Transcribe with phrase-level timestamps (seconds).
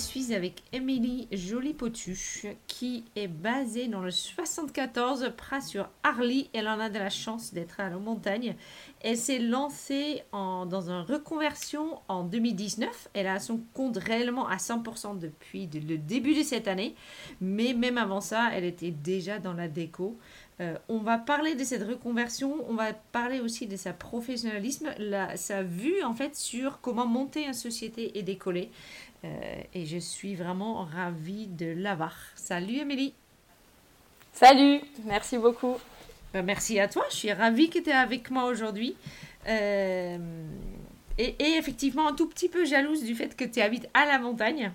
[0.00, 6.48] suis avec Émilie Jolie-Potuche qui est basée dans le 74 près sur Arly.
[6.54, 8.56] Elle en a de la chance d'être à la montagne.
[9.02, 13.10] Elle s'est lancée dans une reconversion en 2019.
[13.12, 16.94] Elle a son compte réellement à 100% depuis le début de cette année.
[17.42, 20.18] Mais même avant ça, elle était déjà dans la déco.
[20.60, 24.90] Euh, on va parler de cette reconversion, on va parler aussi de sa professionnalisme,
[25.36, 28.70] sa vue en fait sur comment monter une société et décoller.
[29.24, 32.16] Euh, et je suis vraiment ravie de l'avoir.
[32.34, 33.12] Salut Amélie.
[34.32, 35.76] Salut, merci beaucoup.
[36.32, 38.96] Ben, merci à toi, je suis ravie que tu es avec moi aujourd'hui.
[39.48, 40.18] Euh,
[41.18, 44.18] et, et, effectivement, un tout petit peu jalouse du fait que tu habites à la
[44.18, 44.72] montagne.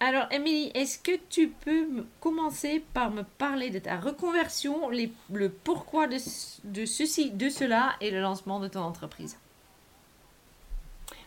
[0.00, 6.06] Alors, Émilie, est-ce que tu peux commencer par me parler de ta reconversion, le pourquoi
[6.06, 6.18] de,
[6.64, 9.38] de ceci, de cela et le lancement de ton entreprise?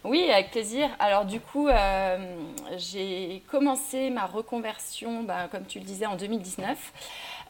[0.06, 0.90] Oui, avec plaisir.
[0.98, 2.18] Alors du coup, euh,
[2.78, 6.94] j'ai commencé ma reconversion, bah, comme tu le disais, en 2019.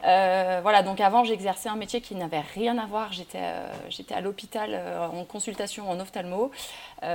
[0.04, 3.12] Euh, voilà, donc avant, j'exerçais un métier qui n'avait rien à voir.
[3.12, 4.74] J'étais euh, j'étais à l'hôpital
[5.12, 6.50] en consultation en ophtalmo.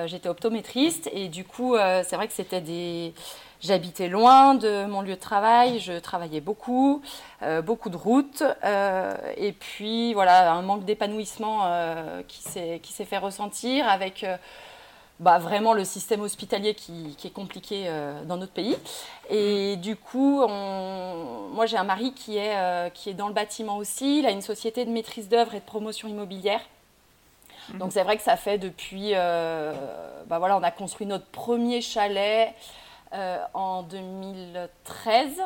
[0.06, 3.14] j'étais optométriste et du coup, c'est vrai que c'était des...
[3.62, 7.02] J'habitais loin de mon lieu de travail, je travaillais beaucoup,
[7.64, 8.44] beaucoup de routes,
[9.38, 11.64] et puis voilà, un manque d'épanouissement
[12.28, 14.26] qui s'est fait ressentir avec
[15.20, 18.76] bah, vraiment le système hospitalier qui, est compliqué euh, dans notre pays.
[19.30, 23.78] Et du coup, moi j'ai un mari qui est, euh, qui est dans le bâtiment
[23.78, 24.20] aussi.
[24.20, 26.60] Il a une société de maîtrise d'œuvre et de promotion immobilière.
[27.70, 27.80] Mhm.
[27.80, 29.12] Donc c'est vrai que ça fait depuis...
[29.14, 29.74] Euh,
[30.28, 32.54] bah, voilà, on a construit notre premier chalet
[33.54, 35.42] en 2013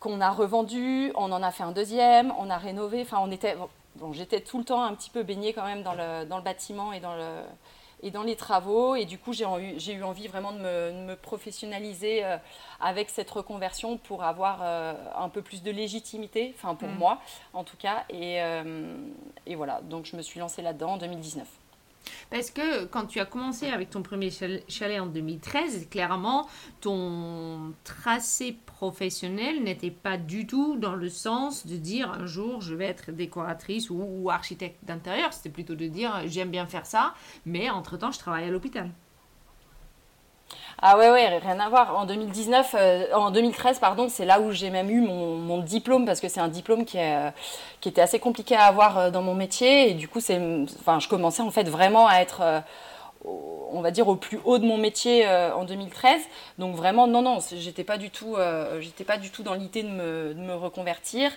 [0.00, 3.02] qu'on a revendu, on en a fait un deuxième, on a rénové.
[3.02, 3.56] Enfin, on était...
[3.96, 6.42] Bon, j'étais tout le temps un petit peu baignée quand même dans le, dans le
[6.42, 7.42] bâtiment et dans le
[8.02, 8.96] et dans les travaux.
[8.96, 12.36] Et du coup, j'ai eu, eu envie vraiment de me, professionnaliser euh,
[12.80, 16.98] avec cette reconversion pour avoir euh, un peu plus de légitimité, enfin pour mm.
[16.98, 17.20] moi
[17.52, 18.04] en tout cas.
[18.10, 18.96] Et, euh,
[19.46, 21.46] et voilà, donc je me suis lancée là-dedans en 2019.
[22.30, 26.48] Parce que quand tu as commencé avec ton premier chalet en 2013, clairement,
[26.80, 32.74] ton tracé professionnel n'était pas du tout dans le sens de dire un jour je
[32.74, 35.32] vais être décoratrice ou, architecte d'intérieur.
[35.32, 37.14] C'était plutôt de dire j'aime bien faire ça,
[37.44, 38.90] mais entre-temps je travaille à l'hôpital.
[40.82, 41.96] Ah ouais, ouais, rien à voir.
[41.96, 46.20] En 2019, euh, en 2013, pardon, c'est là où j'ai même eu mon, diplôme parce
[46.20, 47.30] que c'est un diplôme qui, est, euh,
[47.80, 50.38] qui était assez compliqué à avoir euh, dans mon métier et du coup, c'est,
[50.80, 52.62] enfin, je commençais en fait vraiment à être
[53.24, 56.20] on va dire au plus haut de mon métier euh, en 2013.
[56.58, 59.82] Donc vraiment non non, j'étais pas du tout euh, j'étais pas du tout dans l'idée
[59.82, 61.30] de me, reconvertir.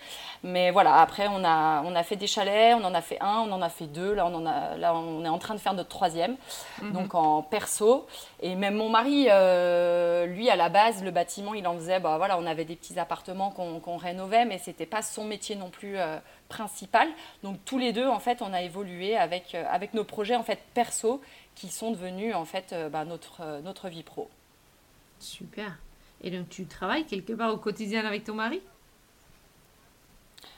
[0.43, 3.45] Mais voilà, après on a on a fait des chalets, on en a fait un,
[3.47, 5.59] on en a fait deux, là on en a là on est en train de
[5.59, 6.35] faire notre troisième.
[6.81, 6.91] Mhm.
[6.93, 8.05] Donc en perso
[8.41, 12.17] et même mon mari euh, lui à la base le bâtiment, il en faisait bah
[12.17, 15.97] voilà, on avait des petits appartements qu'on rénovait mais c'était pas son métier non plus
[16.47, 17.07] principal.
[17.43, 20.59] Donc tous les deux en fait, on a évolué avec avec nos projets en fait
[20.73, 21.21] perso
[21.59, 24.29] qui sont devenus en fait euh, bah, notre, euh, notre vie pro.
[25.19, 25.77] Super.
[26.23, 28.61] Et donc tu travailles quelque part au quotidien avec ton mari?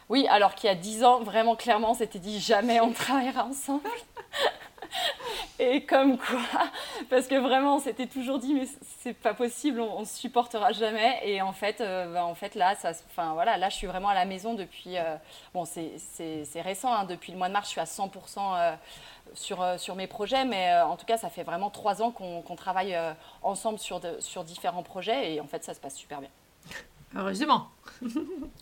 [0.10, 3.90] Oui, alors qu'il y a dix ans, vraiment clairement, c'était dit jamais on travaillera ensemble.
[5.60, 6.40] Et comme quoi,
[7.10, 8.68] parce que vraiment, on s'était toujours dit, mais
[9.00, 11.20] c'est pas possible, on, ne se supportera jamais.
[11.24, 14.10] Et en fait, euh, bah, en fait là, ça, enfin, voilà, là, je suis vraiment
[14.10, 14.96] à la maison depuis,
[15.54, 18.78] bon, c'est récent, hein, depuis le mois de mars, je suis à 100%
[19.34, 22.12] sur, euh, sur mes projets, mais euh, en tout cas, ça fait vraiment trois ans
[22.12, 23.14] qu'on travaille euh,
[23.44, 26.30] ensemble sur, sur différents projets et en fait, ça se passe super bien.
[27.16, 27.70] Heureusement.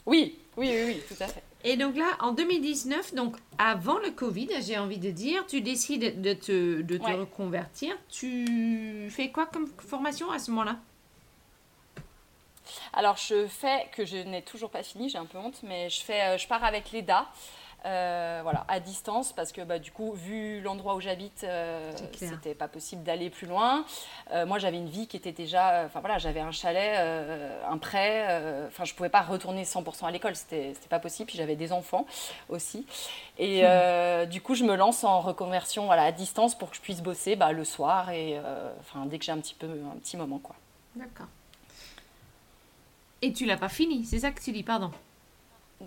[0.05, 1.43] oui, oui, oui, oui, tout à fait.
[1.63, 6.21] Et donc là, en 2019, donc avant le Covid, j'ai envie de dire, tu décides
[6.21, 7.95] de te, de te reconvertir.
[8.09, 10.77] Tu fais quoi comme formation à ce moment-là?
[12.93, 16.01] Alors je fais, que je n'ai toujours pas fini, j'ai un peu honte, mais je,
[16.01, 17.27] fais, je pars avec l'EDA,
[17.85, 22.53] euh, voilà, à distance, parce que bah, du coup, vu l'endroit où j'habite, euh, c'était
[22.53, 23.85] pas possible d'aller plus loin.
[24.31, 26.97] Euh, moi, j'avais une vie qui était déjà, enfin voilà, j'avais un chalet,
[27.69, 31.27] un prêt, enfin, je pouvais pas retourner 100% à l'école, c'était pas possible.
[31.27, 32.05] Puis j'avais des enfants
[32.49, 32.85] aussi,
[33.37, 34.25] et hmm.
[34.25, 37.35] du coup, je me lance en reconversion, voilà, à distance pour que je puisse bosser
[37.35, 38.39] bah, le soir et,
[38.81, 40.55] enfin, dès que j'ai un petit peu, un petit moment, quoi.
[40.95, 41.27] D'accord.
[43.21, 44.91] Et tu l'as pas fini, c'est ça que tu dis, pardon.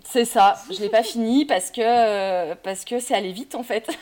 [0.03, 3.95] C'est ça, je l'ai pas fini parce que parce que c'est allé vite en fait.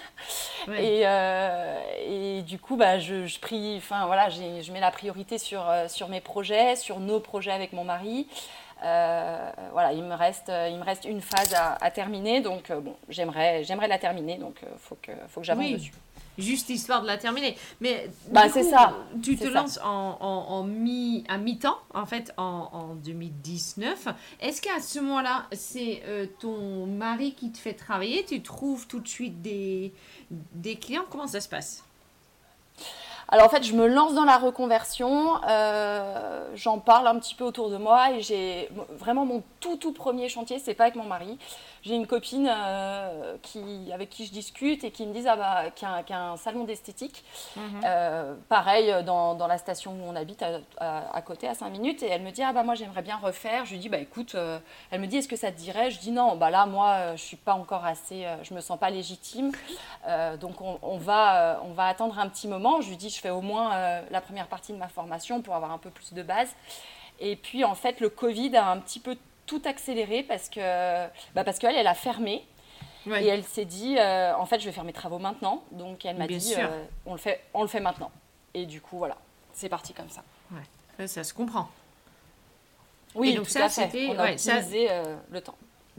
[0.78, 5.38] Et, euh, et, du coup bah je, je prie, enfin voilà, je mets la priorité
[5.38, 8.28] sur euh, sur mes projets, sur nos projets avec mon mari.
[8.84, 13.64] Euh, voilà, il me reste il me reste une phase à, terminer, donc bon, j'aimerais
[13.64, 15.94] j'aimerais la terminer, donc faut que faut que j'avance dessus
[16.38, 17.58] juste histoire de la terminer.
[17.80, 18.96] Mais bah, c'est ça.
[19.22, 24.08] Tu te lances en, en, mi, à mi-temps, en fait, en, en 2019.
[24.42, 28.26] Est-ce qu'à ce, moment-là, c'est euh, ton mari qui te fait travailler?
[28.26, 29.94] Tu trouves tout de suite des,
[30.30, 31.06] des clients?
[31.10, 31.84] Comment ça se passe?
[33.34, 37.46] Alors en fait, je me lance dans la reconversion, euh, j'en parle un petit peu
[37.46, 38.68] autour de moi et j'ai
[39.00, 41.40] vraiment mon tout tout premier chantier, c'est pas avec mon mari,
[41.84, 45.72] j'ai une copine euh, qui, avec qui je discute et qui me dit ah bah,
[45.72, 47.24] qu'il y, a un salon d'esthétique.
[47.56, 47.82] Mhm.
[47.84, 50.44] Euh, pareil, dans, dans, la station où on habite,
[50.78, 52.04] à, côté, à 5 minutes.
[52.04, 53.66] Et elle me dit ah bah moi j'aimerais bien refaire.
[53.66, 54.60] Je lui dis bah écoute, euh,
[54.92, 55.90] elle me dit est-ce que ça te dirait?
[55.90, 58.90] Je dis non, bah là moi je suis pas encore assez, je me sens pas
[58.90, 59.52] légitime.
[60.40, 62.82] donc on, on, va, on va attendre un petit moment.
[62.82, 65.72] Je lui dis je fais au moins la première partie de ma formation pour avoir
[65.72, 66.54] un peu plus de base.
[67.20, 69.16] Et puis en fait, le Covid a un petit peu
[69.52, 70.62] tout accéléré parce que
[71.36, 72.46] bah parce qu'elle, elle a fermé.
[73.08, 75.64] Et elle s'est dit, euh, en fait, je vais faire mes travaux maintenant.
[75.72, 78.12] Donc elle m'a dit, euh, on, le fait, on le fait maintenant.
[78.54, 79.18] Et du coup, voilà,
[79.54, 80.24] c'est parti comme ça.
[80.52, 81.08] Ouais.
[81.08, 81.68] Ça, se comprend.
[83.16, 84.08] Oui, donc ça, c'était.
[84.10, 85.56] On a euh, le temps.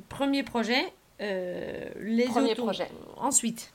[0.09, 2.89] Premier projet, les Premier projet.
[3.17, 3.73] Ensuite.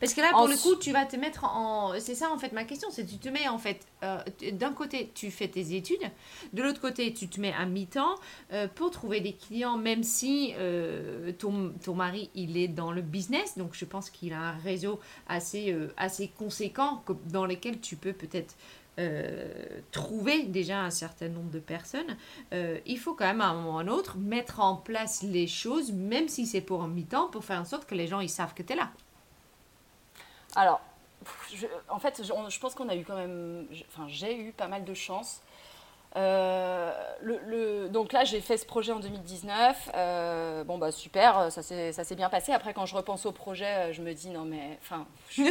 [0.00, 1.98] Parce que là, pour le coup, tu vas te mettre en.
[1.98, 2.88] C'est ça, en fait, ma question.
[2.90, 4.18] C'est tu te mets, en fait, euh,
[4.52, 6.10] d'un côté, tu fais tes études.
[6.52, 8.14] De l'autre côté, tu te mets à mi-temps
[8.52, 13.02] euh, pour trouver des clients, même si euh, ton, ton, mari, il est dans le
[13.02, 13.58] business.
[13.58, 18.54] Donc, je pense qu'il a un réseau assez, assez conséquent dans lequel tu peux peut-être.
[19.90, 22.16] trouver déjà un certain nombre de personnes,
[22.52, 25.46] il faut quand même à un moment ou à un autre mettre en place les
[25.46, 28.28] choses, même si c'est pour un mi-temps, pour faire en sorte que les gens ils
[28.28, 28.90] savent que tu es là.
[30.56, 30.80] Alors,
[31.88, 33.66] en fait, je, pense qu'on a eu quand même.
[33.88, 35.42] Enfin, j'ai eu pas mal de chance.
[36.16, 36.92] Euh,
[37.22, 39.90] le, donc là, j'ai fait ce projet en 2019.
[39.94, 42.52] Euh, bon, bah super, ça s'est bien passé.
[42.52, 45.06] Après, quand je repense au projet, je me dis non, mais enfin,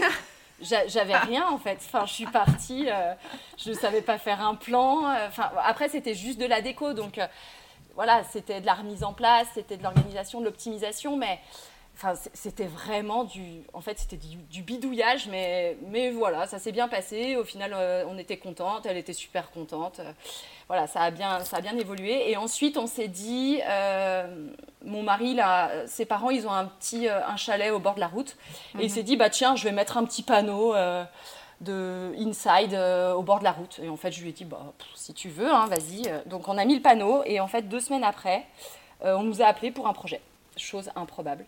[0.61, 1.79] j'avais rien en fait.
[1.85, 3.13] Enfin, je suis partie, euh,
[3.57, 5.11] je ne savais pas faire un plan.
[5.27, 6.93] Enfin, après, c'était juste de la déco.
[6.93, 7.19] Donc
[7.95, 11.39] voilà, c'était de la remise en place, c'était de l'organisation, de l'optimisation, mais
[12.03, 16.87] Enfin, c'était vraiment du, en fait, c'était du, bidouillage, mais, mais voilà, ça s'est bien
[16.87, 17.35] passé.
[17.35, 19.99] Au final, euh, on était contente, elle était super contente.
[19.99, 20.11] Euh,
[20.67, 22.31] voilà, ça a bien, ça a bien évolué.
[22.31, 24.47] Et ensuite, on s'est dit, euh,
[24.83, 28.07] mon mari, là, ses parents, ils ont un petit, un chalet au bord de la
[28.07, 28.35] route,
[28.79, 28.89] et il mhm.
[28.89, 30.73] s'est dit, bah tiens, je vais mettre un petit panneau.
[31.61, 32.73] de inside
[33.15, 33.77] au bord de la route.
[33.83, 36.11] Et en fait, je lui ai dit, bah, si tu veux, hein, vas-y.
[36.25, 38.47] Donc, on a mis le panneau et en fait, deux semaines après,
[39.01, 40.19] on nous a appelés pour un projet.
[40.57, 41.45] Chose improbable.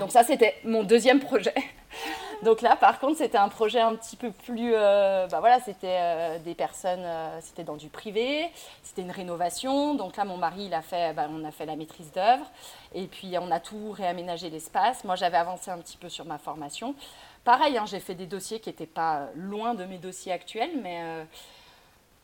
[0.00, 1.54] Donc ça, c'était mon deuxième projet.
[2.42, 4.72] Donc là, par contre, c'était un projet un petit peu plus...
[4.74, 8.48] Euh, bah voilà, c'était euh, des personnes, euh, c'était dans du privé,
[8.84, 9.94] c'était une rénovation.
[9.94, 12.46] Donc là, mon mari, il a fait, bah, on a fait la maîtrise d'œuvre.
[12.94, 15.02] Et puis, on a tout réaménagé l'espace.
[15.04, 16.94] Moi, j'avais avancé un petit peu sur ma formation.
[17.44, 21.02] Pareil, hein, j'ai fait des dossiers qui n'étaient pas loin de mes dossiers actuels, mais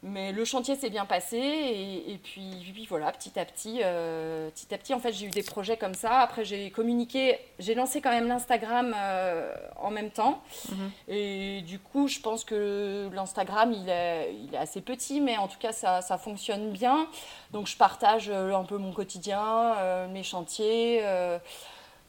[0.06, 4.78] mais le chantier s'est bien passé et, puis, voilà, petit à petit, euh, petit à
[4.78, 6.18] petit, en fait, j'ai eu des projets comme ça.
[6.18, 10.42] Après, j'ai communiqué, j'ai lancé quand même l'Instagram euh, en même temps.
[10.68, 10.90] Mhm.
[11.08, 15.48] Et du coup, je pense que l'Instagram, il est, il est assez petit, mais en
[15.48, 17.06] tout cas, ça, ça fonctionne bien.
[17.52, 19.74] Donc, je partage euh, un peu mon quotidien,
[20.12, 21.02] mes chantiers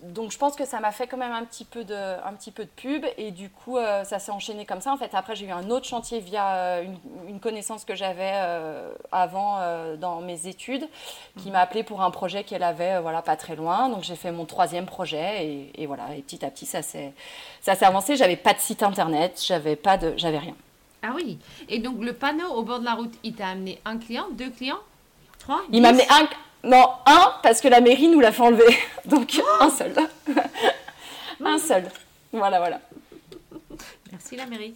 [0.02, 2.52] donc je pense que ça m'a fait quand même un petit peu de, un petit
[2.52, 4.92] peu de pub et du coup euh, ça s'est enchaîné comme ça.
[4.92, 6.86] En fait après j'ai eu un autre chantier via euh,
[7.28, 9.60] une, connaissance que j'avais euh, avant
[9.98, 10.88] dans mes études
[11.42, 13.90] qui m'a appelé pour un projet qu'elle avait voilà pas très loin.
[13.90, 17.14] Donc j'ai fait mon troisième projet et, et, voilà et petit à petit ça s'est
[17.62, 18.18] ça s'est avancé.
[18.18, 20.56] J'avais pas de site internet, j'avais pas de j'avais rien.
[21.04, 23.98] Ah oui et donc le panneau au bord de la route il t'a amené un
[23.98, 24.80] client, deux clients,
[25.40, 25.62] trois.
[25.72, 26.28] Il m'a amené un
[26.66, 28.78] non, un, parce que la mairie nous l'a fait enlever.
[29.06, 29.94] Donc, oh un seul.
[31.46, 31.84] un seul.
[32.34, 32.82] Voilà, voilà.
[34.12, 34.76] Merci la mairie.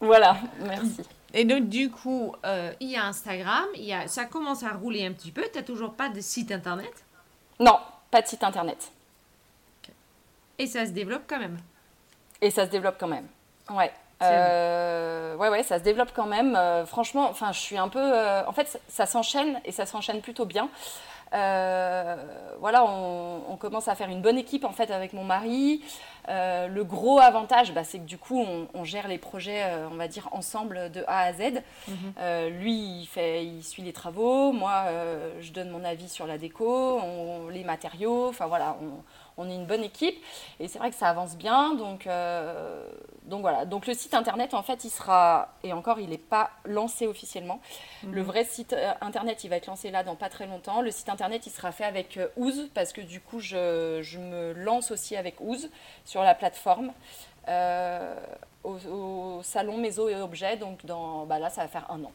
[0.00, 1.02] Voilà, merci.
[1.32, 4.70] Et donc, du coup, euh, il y a Instagram, il y a, ça commence à
[4.70, 5.42] rouler un petit peu.
[5.50, 6.92] Tu n'as toujours pas de site internet?
[7.58, 7.78] Non,
[8.10, 8.90] pas de site internet.
[10.58, 11.58] Et ça se développe quand même?
[12.42, 13.26] Et ça se développe quand même.
[13.70, 13.92] Ouais.
[14.22, 16.54] Euh, ouais, ouais, ça se développe quand même.
[16.54, 18.12] Euh, franchement, enfin, je suis un peu.
[18.46, 20.68] en fait, ça s'enchaîne et ça s'enchaîne plutôt bien.
[21.32, 22.16] Euh,
[22.58, 25.82] voilà, on, commence à faire une bonne équipe en fait avec mon mari.
[26.28, 28.44] Euh, le gros avantage, bah, c'est que du coup,
[28.74, 31.62] on, gère les projets, euh, on va dire, ensemble de A à Z.
[31.88, 32.48] Mhm.
[32.58, 34.84] lui, il, fait, il suit les travaux, moi,
[35.40, 37.00] je donne mon avis sur la déco,
[37.50, 39.02] les matériaux, enfin voilà, on,
[39.40, 40.22] on est une bonne équipe
[40.60, 41.74] et c'est vrai que ça avance bien.
[41.74, 42.86] Donc, euh,
[43.24, 43.64] donc voilà.
[43.64, 47.60] Donc le site internet, en fait, il sera, et encore, il n'est pas lancé officiellement.
[48.02, 48.12] Mhm.
[48.12, 50.82] Le vrai site euh, internet, il va être lancé là dans pas très longtemps.
[50.82, 54.18] Le site internet, il sera fait avec euh, Ouz parce que du coup, je, je
[54.18, 55.70] me lance aussi avec Ouz
[56.04, 56.92] sur la plateforme.
[58.64, 62.12] au, salon Maison et Objets, donc dans, bah là, ça va faire un an.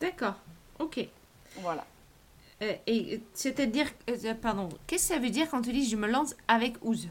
[0.00, 0.34] D'accord,
[0.80, 1.06] ok.
[1.58, 1.84] Voilà.
[2.62, 6.06] Euh, et c'est-à-dire, euh, pardon, qu'est-ce que ça veut dire quand tu dis je me
[6.06, 7.08] lance avec Ouz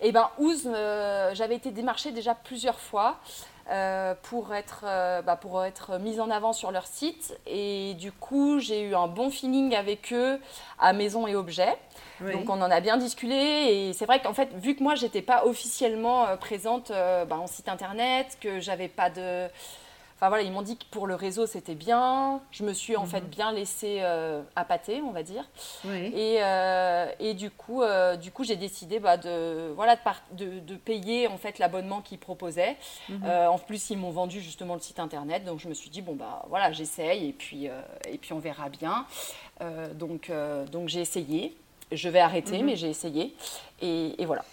[0.00, 3.18] Eh bien, Ouz, euh, j'avais été démarchée déjà plusieurs fois
[4.24, 4.80] pour, être,
[5.24, 7.38] bah, pour être mise en avant sur leur site.
[7.46, 10.40] Et du coup, j'ai eu un bon feeling avec eux
[10.80, 11.78] à Maison et Objets.
[12.20, 15.22] Donc on en a bien discuté et c'est vrai qu'en fait vu que moi j'étais
[15.22, 19.48] pas officiellement présente bah, en site internet, que j'avais pas de
[20.20, 22.42] Enfin voilà, ils m'ont dit que pour le réseau c'était bien.
[22.50, 23.28] Je me suis en fait mhm.
[23.28, 25.48] bien laissée euh, appâter, on va dire.
[25.86, 29.96] Et, euh, et, du coup, euh, du coup j'ai décidé bah, de, voilà,
[30.32, 32.76] de, de, payer en fait l'abonnement qu'ils proposaient.
[33.08, 33.24] Mhm.
[33.24, 36.14] en plus, ils m'ont vendu justement le site internet, donc je me suis dit bon
[36.16, 37.70] bah voilà, j'essaye et puis
[38.06, 39.06] et puis on verra bien.
[39.94, 40.30] donc
[40.70, 41.56] donc j'ai essayé.
[41.92, 42.66] Je vais arrêter, mhm.
[42.66, 43.34] mais j'ai essayé
[43.80, 44.44] et, et voilà.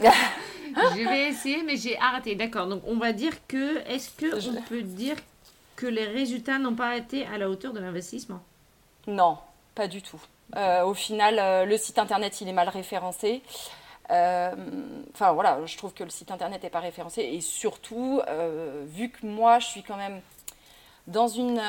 [0.00, 2.34] Je vais essayer, mais j'ai arrêté.
[2.34, 2.66] D'accord.
[2.66, 3.78] Donc, on va dire que.
[3.88, 5.16] Est-ce que on peut dire
[5.76, 8.40] que les résultats n'ont pas été à la hauteur de l'investissement?
[9.06, 9.38] Non,
[9.74, 10.20] pas du tout.
[10.56, 13.42] Euh, au final, euh, le site internet, il est mal référencé.
[14.10, 14.50] Euh,
[15.14, 18.20] enfin voilà, je trouve que le site internet n'est pas référencé et surtout,
[18.86, 20.20] vu que moi, je suis quand même
[21.06, 21.62] dans une,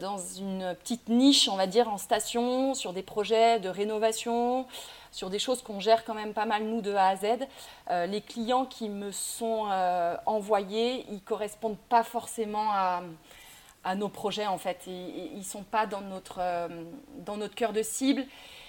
[0.00, 4.66] dans une petite niche, on va dire, en station, sur des projets de rénovation,
[5.10, 7.24] sur des choses qu'on gère quand même pas mal nous de A à Z.
[7.90, 13.02] Euh, les clients qui me sont euh, envoyés, ils correspondent pas forcément à,
[13.96, 14.82] nos projets en fait.
[14.86, 16.68] Ils, ne sont pas dans notre, euh,
[17.24, 18.26] dans notre cœur de cible.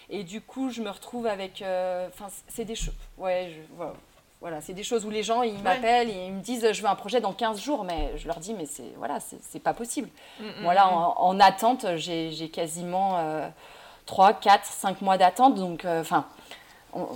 [0.10, 1.62] Et du coup, je me retrouve avec.
[1.62, 2.96] Enfin, c'est des choses.
[3.18, 3.54] Ouais,
[4.40, 6.88] voilà, c'est des choses où les gens ils m'appellent et ils me disent je veux
[6.88, 10.10] un projet dans 15 jours, mais je leur dis mais c'est voilà, c'est pas possible.
[10.40, 10.94] Mm, mm, là, mm.
[10.94, 13.52] en, en, attente, j'ai quasiment
[14.10, 15.54] 3, 4, 5 mois d'attente.
[15.54, 16.26] Donc, euh, enfin,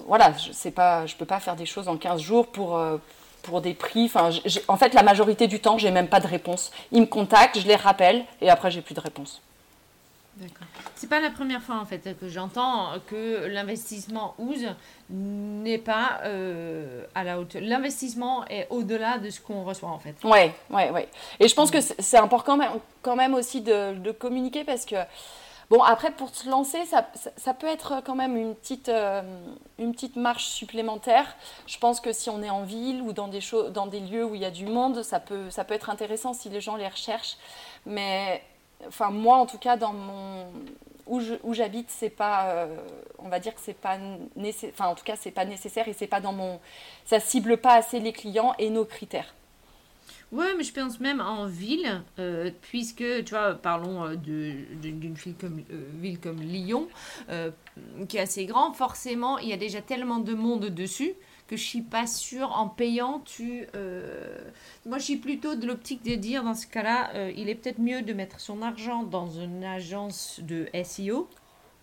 [0.07, 2.97] voilà, je ne pas, je peux pas faire des choses en 15 jours pour, euh,
[3.41, 4.05] pour des prix.
[4.05, 4.29] Enfin,
[4.67, 6.71] en fait, la majorité du temps, j'ai même pas de réponse.
[6.91, 9.41] Ils me contactent, je les rappelle, et après, j'ai plus de réponse.
[10.37, 10.67] D'accord.
[10.95, 14.65] C'est pas la première fois en fait que j'entends que l'investissement OUSE
[15.11, 17.61] n'est pas euh, à la hauteur.
[17.63, 20.15] L'investissement est au-delà de ce qu'on reçoit en fait.
[20.23, 21.07] Ouais, ouais, ouais.
[21.39, 22.57] Et je pense que c'est important
[23.03, 24.95] quand même aussi de, de communiquer parce que
[25.69, 29.21] Bon, après, pour se lancer, ça, ça, peut être quand même une petite, euh,
[29.79, 31.35] une petite marche supplémentaire.
[31.67, 33.39] Je pense que si on est en ville ou dans des,
[33.71, 36.33] dans des lieux où il y a du monde, ça peut, ça peut être intéressant
[36.33, 37.37] si les gens les recherchent.
[37.85, 38.43] Mais
[38.87, 40.45] enfin, moi, en tout cas, dans mon,
[41.07, 42.77] où j'habite, c'est pas, euh,
[43.19, 43.97] on va dire que c'est pas
[44.69, 46.59] enfin, en tout cas, c'est pas nécessaire et c'est pas dans mon,
[47.05, 49.33] ça cible pas assez les clients et nos critères.
[50.33, 55.35] Ouais, mais je pense même en ville, euh, puisque, tu vois, parlons euh, d'une ville
[55.39, 56.87] comme, euh, ville comme Lyon,
[58.09, 61.13] qui est assez grand, forcément, il y a déjà tellement de monde dessus
[61.47, 63.67] que je suis pas sûre, en payant, tu...
[64.87, 68.01] Moi, je suis plutôt de l'optique de dire, dans ce cas-là, il est peut-être mieux
[68.01, 71.27] de mettre son argent dans une agence de SEO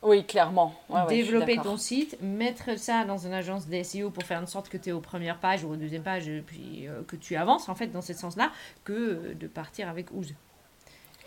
[0.02, 0.74] oui, clairement.
[1.08, 4.88] Développer ton site, mettre ça dans une agence d'SEO pour faire en sorte que tu
[4.88, 7.88] es aux premières pages ou aux deuxième page, puis euh, que tu avances en fait
[7.88, 8.50] dans ce sens-là,
[8.84, 10.34] que de partir avec Ooze.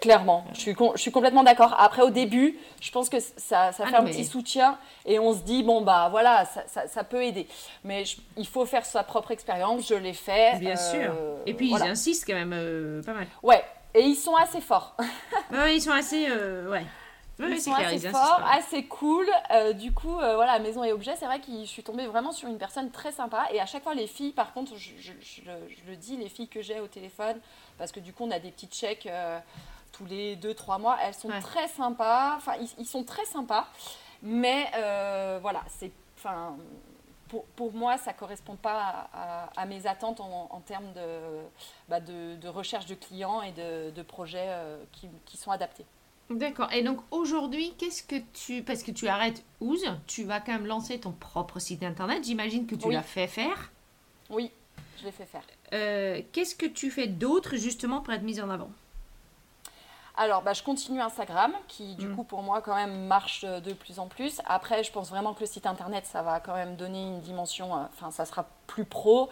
[0.02, 1.76] Clairement, je suis, je suis complètement d'accord.
[1.80, 5.34] Après, au début, je pense que ça, ça ah fait un petit soutien et on
[5.34, 7.48] se dit, bon, bah voilà, ça, ça, peut aider.
[7.86, 8.04] Mais
[8.36, 10.60] il faut faire sa propre expérience, je l'ai fait.
[10.60, 11.14] Bien sûr.
[11.18, 13.28] Euh, et puis, ils insistent quand même euh, pas mal.
[13.44, 14.98] Ouais, et ils sont assez forts.
[15.54, 16.28] ouais, ils sont assez.
[16.70, 16.84] ouais.
[17.40, 19.28] Oui, ils sont assez forts, assez cool.
[19.52, 22.32] Euh, du coup, euh, voilà, maison et objet, c'est vrai que je suis tombée vraiment
[22.32, 23.48] sur une personne très sympa.
[23.52, 25.12] Et à chaque fois, les filles, par contre, je,
[25.88, 27.40] le dis, les filles que j'ai au téléphone,
[27.78, 29.40] parce que du coup, on a des petits checks euh,
[29.92, 32.36] tous les 2-3 mois, elles sont très sympas.
[32.38, 33.68] Enfin, ils, sont très sympas.
[34.22, 34.70] Mais
[35.42, 35.92] voilà, c'est.
[36.18, 36.56] Enfin,
[37.30, 39.10] pour, pour, moi, ça ne correspond pas
[39.56, 40.94] à, mes attentes en, termes
[41.90, 44.50] bah, de, de, recherche de clients et de, projets
[44.92, 45.86] qui, qui sont adaptés.
[46.38, 46.72] D'accord.
[46.74, 48.64] Et donc aujourd'hui, qu'est-ce que tu...
[48.64, 52.24] Parce que tu arrêtes Ouz, tu vas quand même lancer ton propre site internet.
[52.24, 53.72] J'imagine que tu l'as fait faire.
[54.30, 54.52] Oui,
[55.00, 55.44] je l'ai fait faire.
[55.74, 58.70] Euh, qu'est-ce que tu fais d'autre justement pour être mise en avant?
[60.16, 62.16] Alors, bah, je continue Instagram, qui du mm.
[62.16, 64.42] coup pour moi quand même marche de plus en plus.
[64.46, 67.76] Après, je pense vraiment que le site internet, ça va quand même donner une dimension,
[67.76, 69.30] euh, enfin, ça sera plus pro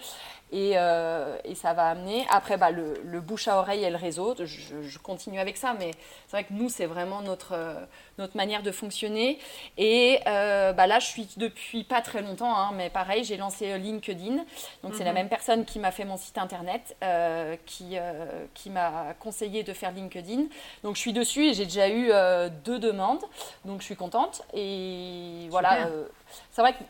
[0.51, 2.25] et, euh, et, ça va amener.
[2.30, 5.91] Après, bah, le, le, bouche à oreille et le réseau, je, continue avec ça, mais
[6.27, 7.86] c'est vrai que nous, c'est vraiment notre, euh,
[8.17, 9.39] notre manière de fonctionner.
[9.77, 13.77] Et euh, bah, là, je suis depuis pas très longtemps, hein, mais pareil, j'ai lancé
[13.77, 14.43] LinkedIn.
[14.84, 15.19] Donc, c'est la mhm.
[15.19, 16.97] même personne qui m'a fait mon site internet,
[17.65, 17.95] qui,
[18.54, 20.43] qui m'a conseillé de faire LinkedIn.
[20.84, 22.12] Donc, je suis dessus et j'ai déjà eu
[22.65, 23.23] deux demandes.
[23.63, 24.41] Donc, je suis contente.
[24.54, 25.88] Et voilà
[26.52, 26.84] c'est vrai que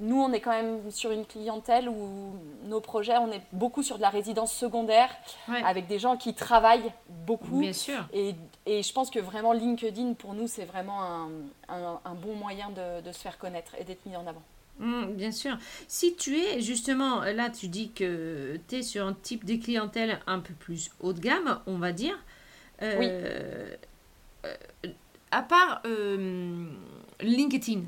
[0.00, 3.96] nous, on est quand même sur une clientèle où nos projets, on est beaucoup sur
[3.96, 5.10] de la résidence secondaire,
[5.48, 6.92] avec des gens qui travaillent
[7.26, 7.60] beaucoup.
[7.60, 8.06] Bien sûr.
[8.12, 8.34] Et,
[8.66, 11.28] et je pense que vraiment LinkedIn, pour nous, c'est vraiment un,
[11.68, 14.42] un, bon moyen de, de, se faire connaître et d'être mis en avant.
[14.78, 15.56] Mmh, bien sûr.
[15.86, 20.20] Si tu es justement, là tu dis que tu es sur un type de clientèle
[20.26, 22.18] un peu plus haut de gamme, on va dire.
[22.82, 23.06] Euh, oui.
[23.08, 23.76] Euh,
[25.30, 26.66] à part euh,
[27.20, 27.82] LinkedIn,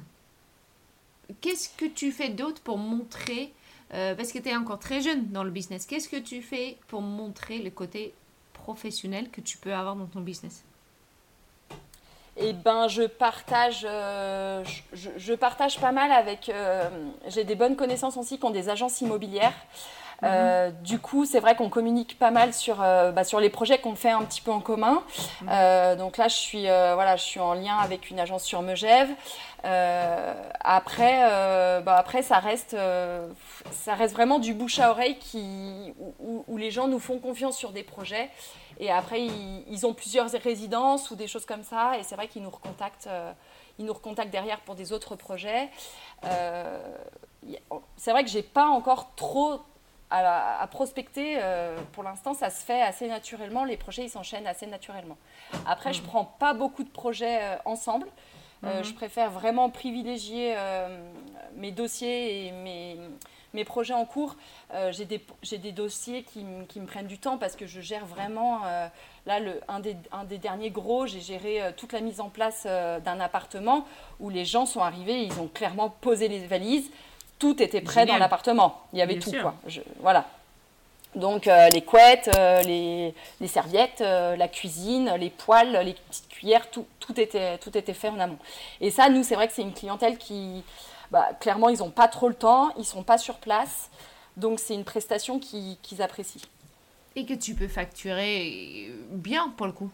[1.41, 3.53] qu'est-ce que tu fais d'autre pour montrer,
[3.95, 6.77] euh, parce que tu es encore très jeune dans le business, qu'est-ce que tu fais
[6.89, 8.12] pour montrer le côté
[8.53, 10.65] professionnel que tu peux avoir dans ton business?
[12.38, 16.49] Eh ben, je partage, euh, je, partage pas mal avec.
[16.49, 16.85] Euh,
[17.29, 19.55] j'ai des bonnes connaissances aussi qui ont des agences immobilières.
[20.22, 23.94] Euh, du coup, c'est vrai qu'on communique pas mal sur, bah, sur les projets qu'on
[23.94, 25.03] fait un petit peu en commun.
[25.42, 25.96] Mhm.
[25.96, 29.11] Donc là, je suis, voilà, je suis en lien avec une agence sur Megève.
[29.62, 31.20] après,
[31.83, 32.77] bah, après, ça reste,
[33.70, 37.72] ça reste vraiment du bouche à oreille qui, où, les gens nous font confiance sur
[37.72, 38.31] des projets.
[38.79, 41.99] Et après, ils, ont plusieurs résidences ou des choses comme ça.
[41.99, 43.09] Et c'est vrai qu'ils nous recontactent
[43.79, 45.69] ils nous recontactent derrière pour des autres projets.
[47.97, 49.61] c'est vrai que j'ai pas encore trop
[50.11, 53.65] à, prospecter, euh, pour l'instant, ça se fait assez naturellement.
[53.65, 55.17] Les projets, ils s'enchaînent assez naturellement.
[55.67, 56.11] Après, je ne mhm.
[56.11, 58.07] prends pas beaucoup de projets euh, ensemble.
[58.65, 58.85] Euh, mhm.
[58.85, 60.55] Je préfère vraiment privilégier
[61.55, 62.97] mes dossiers et mes,
[63.57, 64.37] mes, projets en cours.
[64.90, 65.21] J'ai des,
[65.59, 68.61] des, dossiers qui, qui, me prennent du temps parce que je gère vraiment.
[69.27, 72.64] là, le, un, des, un des derniers gros, j'ai géré toute la mise en place
[72.64, 73.87] d'un appartement
[74.21, 76.90] où les gens sont arrivés, ils ont clairement posé les valises
[77.38, 78.83] tout était prêt dans l'appartement.
[78.92, 79.55] Il y avait tout, quoi.
[80.01, 80.27] voilà.
[81.14, 83.14] Donc euh, les couettes, euh, les,
[83.49, 88.09] serviettes, euh, la cuisine, les poêles, les petites cuillères, tout, tout, était, tout était fait
[88.09, 88.38] en amont.
[88.83, 90.62] Et ça, nous, c'est vrai que c'est une clientèle qui,
[91.11, 93.90] bah, clairement, ils n'ont pas trop le temps, ils ne sont pas sur place.
[94.37, 96.42] Donc c'est une prestation qu'ils apprécient.
[97.14, 99.90] Et que tu peux facturer bien pour le coup.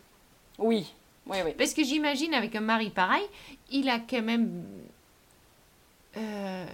[0.59, 0.93] Oui,
[1.27, 1.55] oui, oui.
[1.57, 3.25] Parce que j'imagine avec un mari pareil,
[3.71, 4.65] il a quand même
[6.17, 6.67] euh,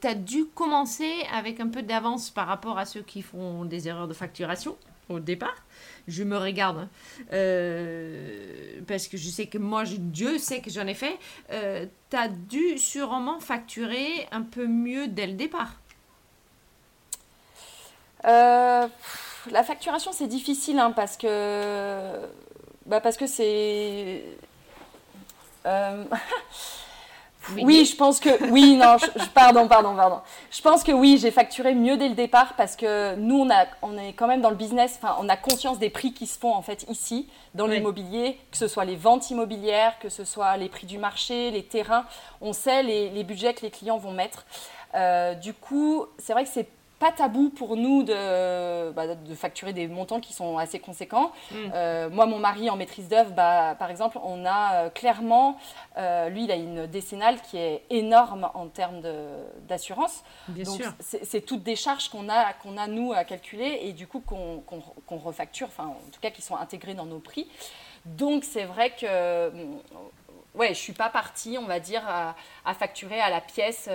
[0.00, 3.88] tu as dû commencer avec un peu d'avance par rapport à ceux qui font des
[3.88, 4.76] erreurs de facturation
[5.08, 5.56] au départ.
[6.08, 6.88] Je me regarde.
[7.32, 11.16] Euh, parce que je sais que moi, Dieu sait que j'en ai fait.
[11.52, 15.74] Euh, tu as dû sûrement facturer un peu mieux dès le départ.
[18.24, 18.90] la
[19.64, 24.24] facturation, c'est difficile hein, bah, parce que c'est.
[27.56, 28.96] Oui, je pense que oui, non,
[29.34, 30.20] pardon, pardon, pardon.
[30.50, 33.66] Je pense que oui, j'ai facturé mieux dès le départ parce que nous, on, a,
[33.82, 36.38] on est quand même dans le business, enfin, on a conscience des prix qui se
[36.38, 40.56] font en fait ici, dans l'immobilier, que ce soit les ventes immobilières, que ce soit
[40.56, 42.04] les prix du marché, les terrains.
[42.40, 44.44] On sait les, budgets que les clients vont mettre.
[44.94, 49.72] Euh, du coup, c'est vrai que c'est pas tabou pour nous de, bah, de, facturer
[49.72, 51.32] des montants qui sont assez conséquents.
[51.50, 51.56] Mm.
[51.74, 55.58] Euh, moi, mon mari en maîtrise d'œuvre, bah, par exemple, on a euh, clairement,
[55.96, 59.02] euh, lui, il a une décennale qui est énorme en termes
[59.68, 60.24] d'assurance.
[60.48, 64.20] Donc, c'est toutes des charges qu'on a, qu'on a, nous, à calculer et du coup
[64.20, 67.48] qu'on refacture, enfin, en tout cas, qui sont intégrées dans nos prix.
[68.04, 69.52] Donc, c'est vrai que,
[70.54, 72.34] ouais, je suis pas partie, on va dire, à,
[72.64, 73.88] à facturer à la pièce.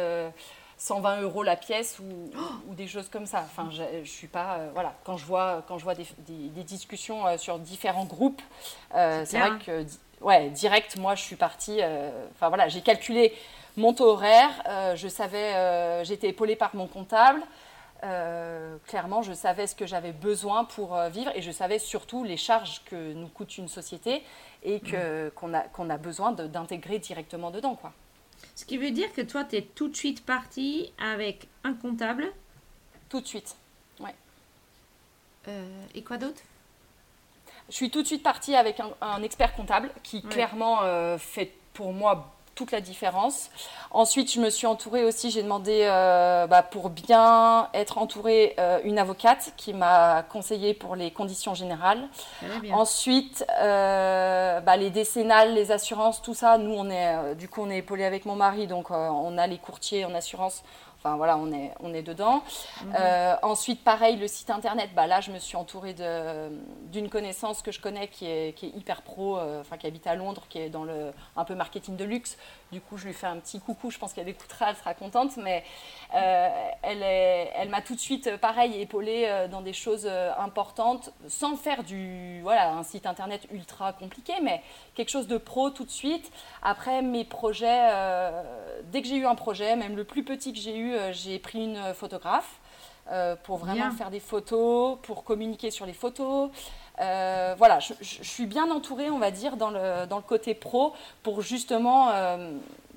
[0.78, 2.00] 120 euros la pièce
[2.70, 3.40] ou, des choses comme ça.
[3.46, 4.58] Enfin, je, je suis pas.
[4.58, 8.42] Euh, voilà, quand je vois, quand je vois des, discussions euh, sur différents groupes,
[8.96, 9.86] euh, c'est vrai que,
[10.22, 11.80] ouais, direct, moi, je suis partie.
[12.36, 13.34] Enfin, voilà, j'ai calculé
[13.76, 14.52] mon taux horaire.
[14.96, 17.42] je savais, j'étais épaulée par mon comptable.
[18.88, 22.84] clairement, je savais ce que j'avais besoin pour vivre et je savais surtout les charges
[22.86, 24.24] que nous coûte une société
[24.64, 25.32] et que, mmh.
[25.32, 27.76] qu'on, a, qu'on a besoin d'intégrer directement dedans.
[27.76, 27.92] Quoi.
[28.56, 32.32] Ce qui veut dire que toi, tu es tout de suite parti avec un comptable.
[33.10, 33.56] Tout de suite,
[34.00, 34.16] ouais.
[35.48, 36.42] Euh, et quoi d'autre?
[37.70, 41.94] Je suis tout de suite partie avec un, expert comptable qui clairement euh, fait pour
[41.94, 43.50] moi toute la différence.
[43.92, 48.80] Ensuite, je me suis entourée aussi, j'ai demandé euh, bah, pour bien être entourée euh,
[48.84, 52.08] une avocate qui m'a conseillé pour les conditions générales.
[52.72, 57.70] Ensuite, euh, bah, les décennales, les assurances, tout ça, nous on est du coup on
[57.70, 60.64] est épaulé avec mon mari, donc on a les courtiers en assurance
[61.04, 62.44] Enfin voilà, on est, on est dedans.
[62.86, 62.96] Mhm.
[62.98, 67.74] Euh, ensuite, pareil, le site internet, bah, là, je me suis entourée d'une connaissance que
[67.74, 70.60] je connais qui est, qui est hyper pro, euh, enfin qui habite à Londres, qui
[70.60, 72.38] est dans le un peu marketing de luxe.
[72.72, 75.36] Du coup, je lui fais un petit coucou, je pense qu'elle écoutera, elle sera contente.
[75.36, 75.66] Mais
[76.16, 76.50] euh,
[76.84, 82.40] elle, elle m'a tout de suite, pareil, épaulée dans des choses importantes, sans faire du,
[82.44, 84.62] voilà, un site internet ultra compliqué, mais
[84.96, 86.32] quelque chose de pro tout de suite.
[86.62, 87.90] Après, mes projets,
[88.86, 91.40] dès que j'ai eu un projet, même le plus petit que j'ai eu, euh, j'ai
[91.40, 92.60] pris une photographe
[93.12, 96.50] euh, pour vraiment faire des photos, pour communiquer sur les photos.
[97.00, 100.94] Euh, voilà, je, suis bien entourée, on va dire, dans le, dans le côté pro
[101.24, 102.12] pour justement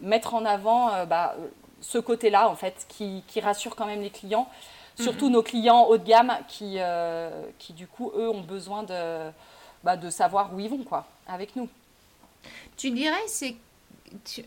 [0.00, 1.34] mettre en avant bah,
[1.80, 4.48] ce côté-là, en fait, qui, qui, rassure quand même les clients,
[5.00, 5.32] surtout mhm.
[5.32, 6.78] nos clients haut de gamme qui,
[7.58, 9.30] qui, du coup, eux, ont besoin de,
[9.82, 11.68] bah, de savoir où ils vont, quoi, avec nous.
[12.76, 13.56] Tu dirais, c'est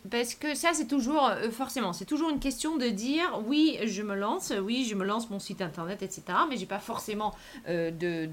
[0.09, 4.01] parce que ça, c'est toujours, euh, forcément, c'est toujours une question de dire oui, je
[4.01, 6.23] me lance, oui, je me lance mon site internet, etc.
[6.49, 7.33] Mais j'ai pas forcément
[7.67, 8.29] euh, de,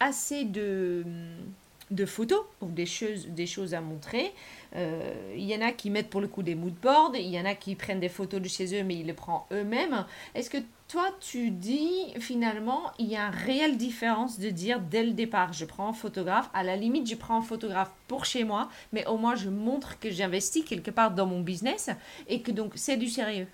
[0.00, 1.04] assez de,
[1.90, 4.32] de photos ou des choses, des choses à montrer.
[4.74, 7.44] Euh, il y en a qui mettent pour le coup des moodboards, il y en
[7.44, 10.04] a qui prennent des photos de chez eux mais ils les prennent eux-mêmes.
[10.34, 10.58] Est-ce que
[10.88, 15.52] toi tu dis finalement il y a une réelle différence de dire dès le départ
[15.52, 19.04] je prends un photographe, à la limite je prends un photographe pour chez moi mais
[19.06, 21.90] au moins je montre que j'investis quelque part dans mon business
[22.28, 23.48] et que donc c'est du sérieux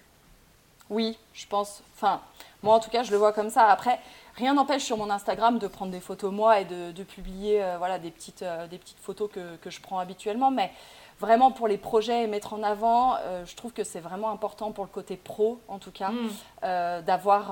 [0.90, 1.82] Oui, je pense.
[1.96, 2.20] Enfin,
[2.62, 3.66] moi en tout cas je le vois comme ça.
[3.68, 3.98] Après,
[4.42, 8.00] rien n'empêche sur mon Instagram de prendre des photos moi et de, publier euh, voilà,
[8.00, 10.50] des, petites, euh, des petites photos que, que, je prends habituellement.
[10.50, 10.72] Mais
[11.20, 14.72] vraiment pour les projets et mettre en avant, euh, je trouve que c'est vraiment important
[14.72, 17.02] pour le côté pro, en tout cas, mm.
[17.04, 17.50] d'avoir,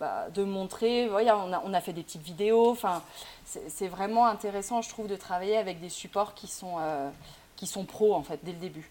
[0.00, 1.06] bah, de montrer.
[1.06, 2.70] Voyez, on, a, on a fait des petites vidéos.
[2.70, 3.02] Enfin,
[3.44, 6.78] c'est vraiment intéressant, je trouve, de travailler avec des supports qui sont,
[7.54, 8.90] qui sont pros, en fait, dès le début.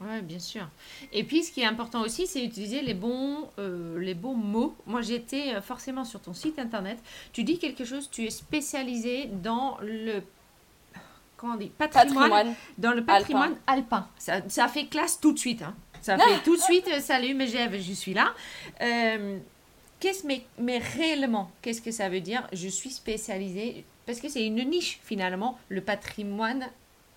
[0.00, 0.66] Oui, bien sûr.
[1.12, 4.74] Et puis, ce qui est important aussi, c'est utiliser les bons, les bons mots.
[4.86, 6.98] Moi, j'étais forcément sur ton site internet.
[7.34, 10.22] Tu dis quelque chose, tu es spécialisé dans le
[11.40, 14.06] comment on dit, patrimoine, dans le patrimoine alpin.
[14.18, 15.62] Ça, fait classe tout de suite.
[15.62, 15.74] Hein.
[16.02, 18.34] Ça fait tout de suite, euh, salut Megève, je suis là.
[18.82, 19.38] Euh,
[19.98, 24.44] qu'est-ce, mais, mais réellement, qu'est-ce que ça veut dire Je suis spécialisée, parce que c'est
[24.44, 26.68] une niche finalement, le patrimoine,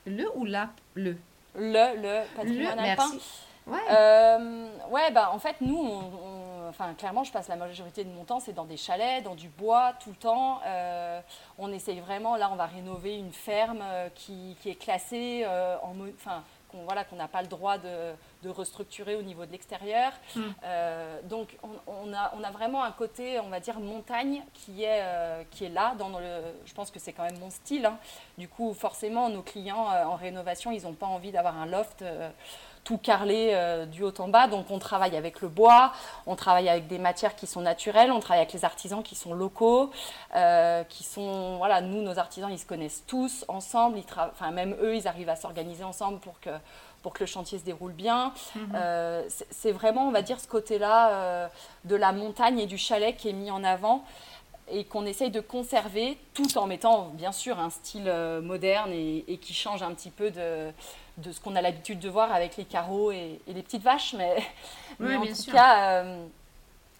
[0.06, 1.18] le ou la, le
[1.56, 3.10] Le, le patrimoine alpin.
[3.12, 3.22] Merci.
[3.66, 3.80] Ouais.
[3.92, 6.34] Euh, ouais, bah en fait, nous, on
[6.74, 9.48] enfin, clairement, je passe la majorité de mon temps, c'est dans des chalets, dans du
[9.48, 10.60] bois, tout le temps.
[10.66, 11.22] Euh,
[11.58, 15.94] on essaye vraiment, là, on va rénover une ferme euh, qui, est classée euh, en
[16.16, 20.12] enfin, qu'on voilà, qu'on n'a pas le droit de, restructurer au niveau de l'extérieur.
[20.36, 20.52] Hmm.
[21.24, 21.58] donc,
[21.88, 25.02] on, a, on a vraiment un côté, on va dire, montagne qui est,
[25.50, 25.96] qui est là.
[25.98, 27.86] Dans le, je pense que c'est quand même mon style.
[27.86, 27.98] Hein.
[28.38, 32.04] Du coup, forcément, nos clients en rénovation, ils n'ont pas envie d'avoir un loft
[32.84, 34.48] tout carrelé euh, du haut en bas.
[34.48, 35.94] Donc on travaille avec le bois,
[36.26, 39.34] on travaille avec des matières qui sont naturelles, on travaille avec les artisans qui sont
[39.34, 39.92] locaux,
[40.36, 44.76] euh, qui sont, voilà, nous, nos artisans, ils se connaissent tous ensemble, ils enfin même
[44.82, 46.50] eux, ils arrivent à s'organiser ensemble pour que,
[47.02, 48.34] pour que le chantier se déroule bien.
[48.56, 48.72] Mhm.
[48.76, 51.50] Euh, c'est vraiment, on va dire, ce côté-là
[51.86, 54.04] de la montagne et du chalet qui est mis en avant
[54.72, 59.54] et qu'on essaye de conserver tout en mettant bien sûr un style moderne et, qui
[59.54, 60.72] change un petit peu de,
[61.18, 64.14] de ce qu'on a l'habitude de voir avec les carreaux et, les petites vaches.
[64.18, 64.44] Mais,
[65.00, 66.26] mais en tout cas, euh,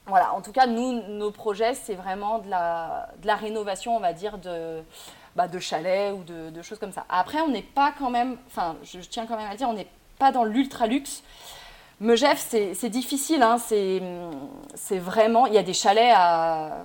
[0.06, 4.00] voilà, en tout cas, nous, nos projets, c'est vraiment de la, de la rénovation, on
[4.00, 4.82] va dire, de,
[5.36, 7.06] bah, de chalets ou de, choses comme ça.
[7.10, 9.88] Après, on n'est pas quand même, enfin, je, tiens quand même à dire, on n'est
[10.20, 11.24] pas dans l'ultra luxe.
[12.00, 16.84] Megève, c'est difficile, hein, c'est vraiment, il y a des chalets à,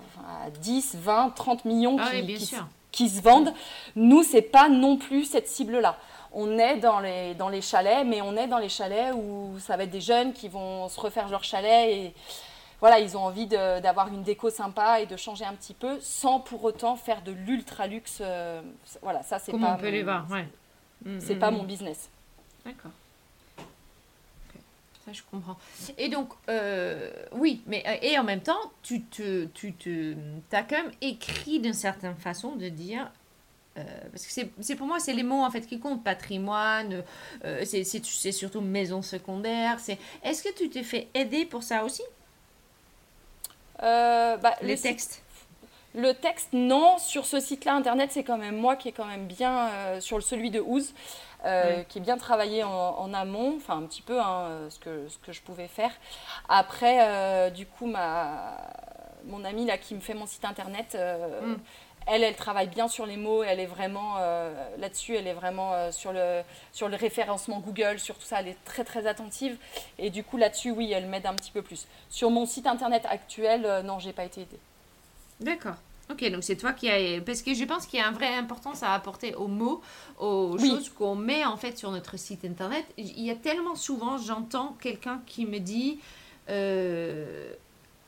[0.61, 2.55] 10, 20, 30 millions ah qui,
[2.93, 3.53] qui, se vendent.
[3.97, 5.97] Nous, c'est pas non plus cette cible-là
[6.33, 9.77] on est dans les, dans les chalets, mais on est dans les chalets où ça
[9.77, 12.15] va être des jeunes qui vont se refaire leur chalet et
[12.81, 16.39] voilà, ils ont envie d'avoir une déco sympa et de changer un petit peu sans
[16.39, 18.19] pour autant faire de l'ultra luxe.
[18.21, 18.63] Euh,
[19.03, 19.75] voilà, ça c'est pas.
[19.75, 20.47] on peut les voir, ouais.
[21.19, 22.09] C'est pas mm, mon business.
[22.65, 22.93] D'accord.
[25.05, 25.57] Ça, je comprends.
[25.97, 30.15] Et donc, euh, oui, mais euh, et en même temps, tu te, tu te,
[30.53, 33.11] as quand même écrit d'une certaine façon de dire
[33.79, 36.03] euh, parce que c'est pour moi, c'est les mots en fait qui comptent.
[36.03, 37.03] Patrimoine,
[37.45, 39.79] euh, c'est surtout maison secondaire.
[40.23, 42.03] Est-ce que tu t'es fait aider pour ça aussi?
[43.83, 45.23] Euh, bah, Les textes
[45.95, 46.99] le texte, non.
[46.99, 50.51] Sur ce site-là, Internet, c'est quand même moi qui est quand même bien sur celui
[50.51, 50.93] de Ouz,
[51.43, 55.33] qui est bien travaillé en, amont, enfin un petit peu hein, ce, que, ce que
[55.33, 55.91] je pouvais faire.
[56.49, 58.59] Après, du coup, ma,
[59.25, 61.55] mon amie là, qui me fait mon site Internet, mm
[62.09, 65.75] elle, elle travaille bien sur les mots, elle est vraiment euh, là-dessus, elle est vraiment
[65.75, 66.43] euh, sur, le,
[66.73, 69.57] sur le référencement Google, sur tout ça, elle est très très attentive.
[69.99, 71.87] Et du coup, là-dessus, oui, elle m'aide un petit peu plus.
[72.09, 74.59] Sur mon site internet actuel, euh, non, j'ai pas été aidée.
[75.41, 75.77] D'accord.
[76.11, 77.21] Ok, donc c'est toi qui as...
[77.21, 79.83] Parce que je pense qu'il y a une vraie importance à apporter aux mots,
[80.19, 82.87] aux choses qu'on met en fait sur notre site internet.
[82.97, 86.01] Il y a tellement souvent, j'entends quelqu'un qui me dit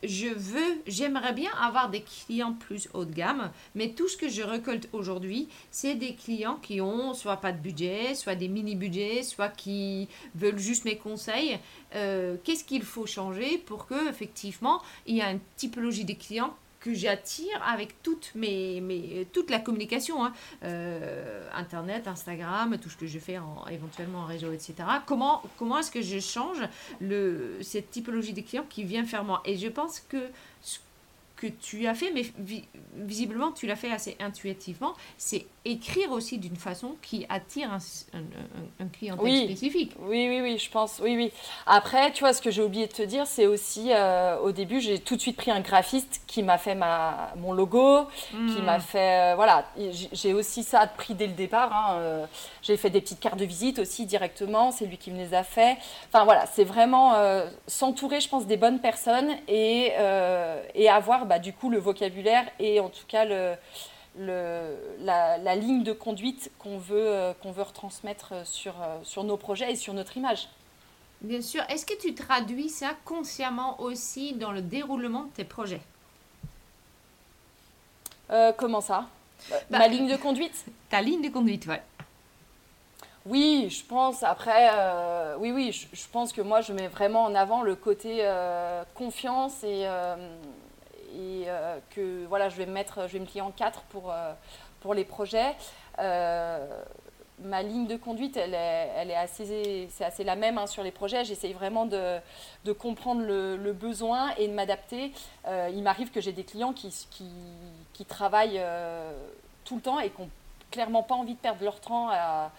[0.02, 4.28] je veux, j'aimerais bien avoir des clients plus haut de gamme, mais tout ce que
[4.28, 9.22] je récolte aujourd'hui, c'est des clients qui ont soit pas de budget, soit des mini-budgets,
[9.22, 11.58] soit qui veulent juste mes conseils.
[11.94, 16.54] Euh, qu'est-ce qu'il faut changer pour que effectivement il y a une typologie des clients
[16.80, 20.32] que j'attire avec toute, mes, mes, toute la communication, hein.
[20.64, 24.74] euh, Internet, Instagram, tout ce que je fais en, éventuellement en réseau, etc.
[25.06, 26.62] Comment, comment est-ce que je change
[27.00, 29.42] le, cette typologie des clients qui vient faire moi?
[29.44, 30.28] Et je pense que
[30.62, 30.78] ce
[31.40, 32.22] que tu as fait, mais
[32.94, 37.79] visiblement tu l'as fait assez intuitivement, c'est écrire aussi d'une façon qui attire un,
[38.81, 39.92] un, clientèle spécifique.
[40.00, 41.00] Oui, oui, oui, je pense.
[41.03, 41.33] Oui, oui.
[41.66, 44.81] Après, tu vois, ce que j'ai oublié de te dire, c'est aussi euh, au début,
[44.81, 48.64] j'ai tout de suite pris un graphiste qui m'a fait ma, mon logo, qui hmm.
[48.64, 49.33] m'a fait.
[49.33, 49.66] Euh, voilà,
[50.12, 51.72] j'ai aussi ça pris dès le départ.
[51.72, 52.26] Hein, euh,
[52.62, 55.42] j'ai fait des petites cartes de visite aussi directement, c'est lui qui me les a
[55.42, 55.76] fait.
[56.09, 57.14] Enfin voilà, c'est vraiment
[57.66, 59.92] s'entourer, je pense, des bonnes personnes et,
[60.74, 63.54] et avoir bah, du coup le vocabulaire et en tout cas le
[64.18, 69.36] le, la, ligne de conduite qu'on veut, euh, qu'on veut retransmettre sur, euh, sur nos
[69.36, 70.48] projets et sur notre image.
[71.20, 71.62] Bien sûr.
[71.68, 75.80] Est-ce que tu traduis ça consciemment aussi dans le déroulement de tes projets?
[78.30, 79.06] Euh, Comment ça?
[79.48, 80.64] Bah, Ma ligne de conduite?
[80.88, 81.82] Ta ligne de conduite, ouais.
[83.26, 84.22] Oui, je pense.
[84.22, 84.70] Après,
[85.38, 88.26] oui, oui, je, pense que moi, je mets vraiment en avant le côté
[88.94, 89.86] confiance et,
[91.14, 94.10] et euh, que voilà, je vais me mettre, je vais me plier en quatre pour,
[94.10, 94.32] euh,
[94.80, 95.56] pour les projets.
[95.98, 96.82] Euh,
[97.42, 100.82] ma ligne de conduite, elle est, elle est assez, c'est assez la même hein, sur
[100.82, 101.24] les projets.
[101.24, 102.18] J'essaye vraiment de,
[102.64, 105.12] de comprendre le, besoin et de m'adapter.
[105.48, 106.94] il m'arrive que j'ai des clients qui,
[107.94, 108.62] qui, travaillent
[109.64, 110.30] tout le temps et qui n'ont
[110.70, 112.50] clairement pas envie de perdre leur temps à,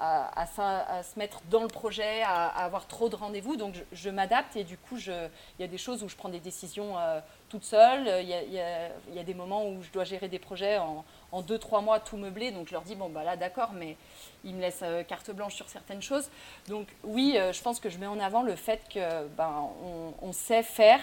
[0.00, 3.56] à, se mettre dans le projet, à, avoir trop de rendez-vous.
[3.56, 6.40] Donc je, m'adapte et du coup, il y a des choses où je prends des
[6.40, 6.96] décisions
[7.54, 8.08] toute seule.
[8.22, 11.80] Il y, a, des moments où je dois gérer des projets en, en deux, trois
[11.80, 12.50] mois tout meublé.
[12.50, 13.96] Donc je leur dis, bon, bah là, d'accord, mais
[14.44, 16.28] ils me laissent euh, carte blanche sur certaines choses.
[16.68, 19.70] Donc oui, euh, je pense que je mets en avant le fait que ben,
[20.22, 21.00] on, sait faire.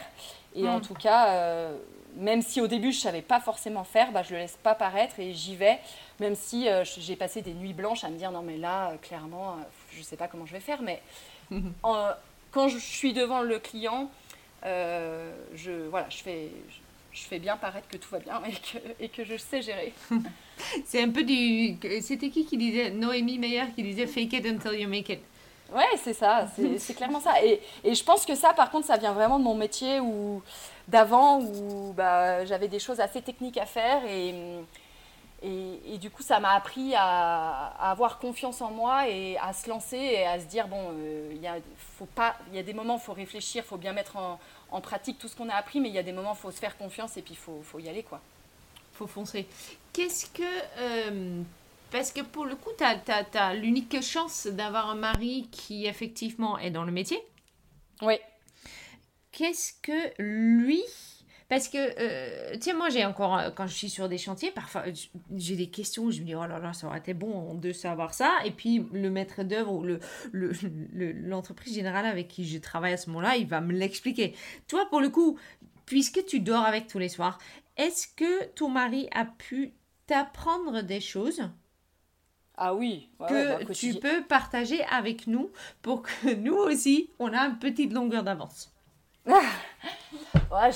[0.55, 0.81] Et en mm.
[0.81, 1.69] tout cas,
[2.15, 4.57] même si au début je ne savais pas forcément faire, bah, je ne le laisse
[4.61, 5.79] pas paraître et j'y vais
[6.21, 8.97] même si euh, j'ai passé des nuits blanches à me dire non mais là, euh,
[8.97, 11.01] clairement, euh, je ne sais pas comment je vais faire, mais
[11.81, 14.09] quand je suis devant le client,
[14.63, 16.50] je, voilà, je, fais,
[17.12, 19.93] je, fais bien paraître que tout va bien et que, et que je sais gérer.
[20.86, 21.78] C'est un peu du...
[22.02, 25.19] C'était qui qui disait Noémie Meyer qui disait fake it until you make it.
[25.74, 26.47] Ouais, c'est ça,
[26.78, 27.41] c'est clairement ça.
[27.45, 30.02] Et, et, je pense que ça, par contre, ça vient vraiment de mon métier
[30.88, 34.36] d'avant où bah, j'avais des choses assez techniques à faire et,
[35.43, 39.97] et, du coup, ça m'a appris à, avoir confiance en moi et à se lancer
[39.97, 42.73] et à se dire bon, euh, il y, a, faut pas, il y a des
[42.73, 44.39] moments, il faut réfléchir, il faut bien mettre en,
[44.82, 46.60] pratique tout ce qu'on a appris, mais il y a des moments, il faut se
[46.60, 48.04] faire confiance et puis il faut, faut, y aller.
[48.04, 48.21] quoi.
[48.93, 49.47] faut foncer.
[49.93, 50.43] Qu'est-ce que.
[50.77, 51.41] Euh,
[51.89, 52.99] parce que pour le coup, tu as,
[53.34, 57.19] as l'unique chance d'avoir un mari qui effectivement est dans le métier.
[58.04, 58.19] Oui.
[59.32, 60.84] Qu'est-ce que lui
[61.51, 64.51] parce que, euh, tu sais, moi, j'ai encore, euh, quand je suis sur des chantiers,
[64.51, 64.85] parfois,
[65.35, 68.13] j'ai des questions, je me dis, oh là là, ça aurait été bon de savoir
[68.13, 68.37] ça.
[68.45, 69.83] Et puis, le maître d'œuvre ou
[70.31, 74.33] l'entreprise le, générale avec qui je travaille à ce moment-là, il va me l'expliquer.
[74.69, 75.37] Toi, pour le coup,
[75.85, 77.37] puisque tu dors avec tous les soirs,
[77.75, 79.73] est-ce que ton mari a pu
[80.07, 81.41] t'apprendre des choses
[82.55, 87.41] ah oui, que bah, tu peux partager avec nous pour que nous aussi, on a
[87.41, 88.73] une petite longueur d'avance?
[90.51, 90.71] ouais,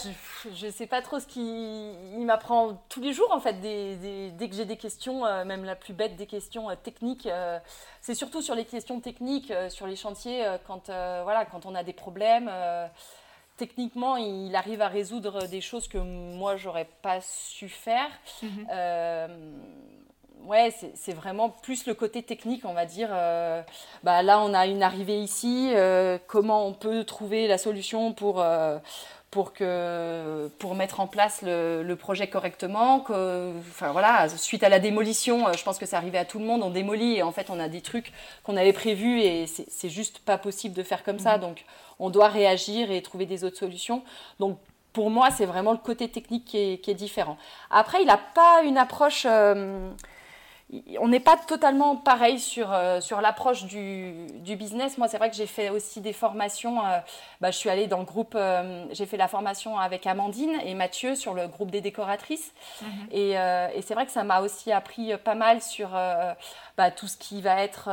[0.53, 3.53] je ne sais pas trop ce qu'il m'apprend tous les jours en fait.
[3.59, 7.59] dès que j'ai des questions, euh, même la plus bête des questions euh, techniques, euh,
[8.01, 11.93] c'est surtout sur les questions techniques, sur les chantiers, quand, voilà, quand on a des
[11.93, 12.51] problèmes.
[13.57, 18.09] techniquement, il arrive à résoudre des choses que moi, j'aurais pas su faire.
[18.43, 18.67] Mhm
[20.45, 23.09] ouais, c'est vraiment plus le côté technique, on va dire.
[23.11, 23.61] Euh,
[24.03, 25.71] bah, là, on a une arrivée ici.
[25.73, 28.77] Euh, comment on peut trouver la solution pour, euh,
[29.35, 34.79] pour, que, pour mettre en place le, projet correctement que, enfin, voilà, Suite à la
[34.79, 36.63] démolition, je pense que c'est arrivé à tout le monde.
[36.63, 40.19] On démolit et en fait, on a des trucs qu'on avait prévus et c'est juste
[40.19, 41.35] pas possible de faire comme ça.
[41.35, 41.41] Mmh.
[41.41, 41.65] Donc,
[41.99, 44.03] on doit réagir et trouver des autres solutions.
[44.39, 44.57] Donc,
[44.93, 47.35] pour moi, c'est vraiment le côté technique qui est, qui est différent.
[47.71, 49.27] Après, il n'a pas une approche
[50.99, 54.97] on n'est pas totalement pareil sur, euh, sur l'approche du, du, business.
[54.97, 56.83] Moi, c'est vrai que j'ai fait aussi des formations.
[56.83, 56.97] Euh,
[57.39, 60.73] bah, je suis allée dans le groupe, euh, j'ai fait la formation avec Amandine et
[60.73, 62.51] Mathieu sur le groupe des décoratrices.
[62.81, 62.87] Mhm.
[63.11, 65.89] Et, et c'est vrai que ça m'a aussi appris pas mal sur
[66.77, 67.89] bah, tout ce qui va être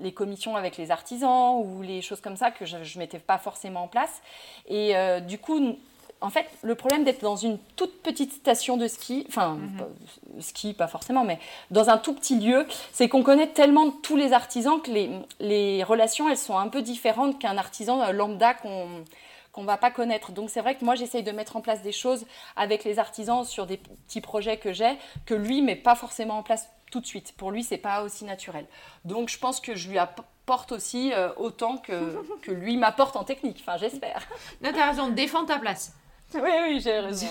[0.00, 3.38] les commissions avec les artisans ou les choses comme ça que je ne mettais pas
[3.38, 4.20] forcément en place.
[4.66, 5.76] Et du coup,
[6.20, 10.40] en fait, le problème d'être dans une toute petite station de ski, enfin, mhm.
[10.40, 11.38] ski pas forcément, mais
[11.70, 15.84] dans un tout petit lieu, c'est qu'on connaît tellement tous les artisans que les, les
[15.84, 19.04] relations, elles sont un peu différentes qu'un artisan euh, lambda qu'on
[19.50, 20.30] qu'on va pas connaître.
[20.30, 23.44] Donc c'est vrai que moi j'essaye de mettre en place des choses avec les artisans
[23.44, 27.06] sur des petits projets que j'ai que lui met pas forcément en place tout de
[27.06, 27.34] suite.
[27.36, 28.66] Pour lui c'est pas aussi naturel.
[29.04, 33.24] Donc je pense que je lui apporte aussi euh, autant que, que lui m'apporte en
[33.24, 33.58] technique.
[33.60, 34.28] Enfin j'espère.
[34.62, 35.92] Non t'as raison, défends ta place.
[36.34, 37.26] Oui, oui, j'ai raison.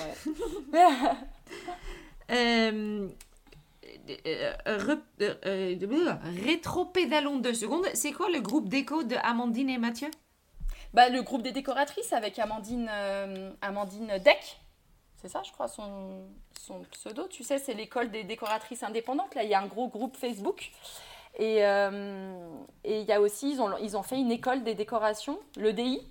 [2.32, 3.08] euh,
[6.46, 7.86] rétro-pédalons deux secondes.
[7.94, 10.10] C'est quoi le groupe d'écho de Amandine et Mathieu?
[10.94, 12.90] Bah, Le groupe des décoratrices avec Amandine,
[13.62, 14.60] Amandine Deck.
[15.22, 16.28] C'est ça, je crois, son,
[16.60, 17.28] son pseudo.
[17.28, 19.36] Tu sais, c'est l'école des décoratrices indépendantes.
[19.36, 20.72] Là, il y a un gros groupe Facebook.
[21.40, 25.72] Et il y a aussi, ils ont, ils ont fait une école des décorations, le
[25.74, 26.02] DI,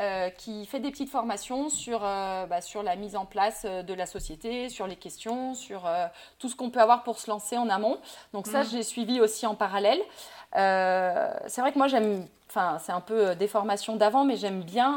[0.00, 3.84] euh, qui fait des petites formations sur, euh, bah, sur la mise en place euh,
[3.84, 5.88] de la société, sur les questions, sur
[6.40, 7.98] tout ce qu'on peut avoir pour se lancer en amont.
[8.32, 8.66] Donc ça, mm.
[8.72, 10.00] j'ai suivi aussi en parallèle.
[10.52, 14.96] c'est vrai que moi, j'aime, enfin, c'est un peu des formations d'avant, mais j'aime bien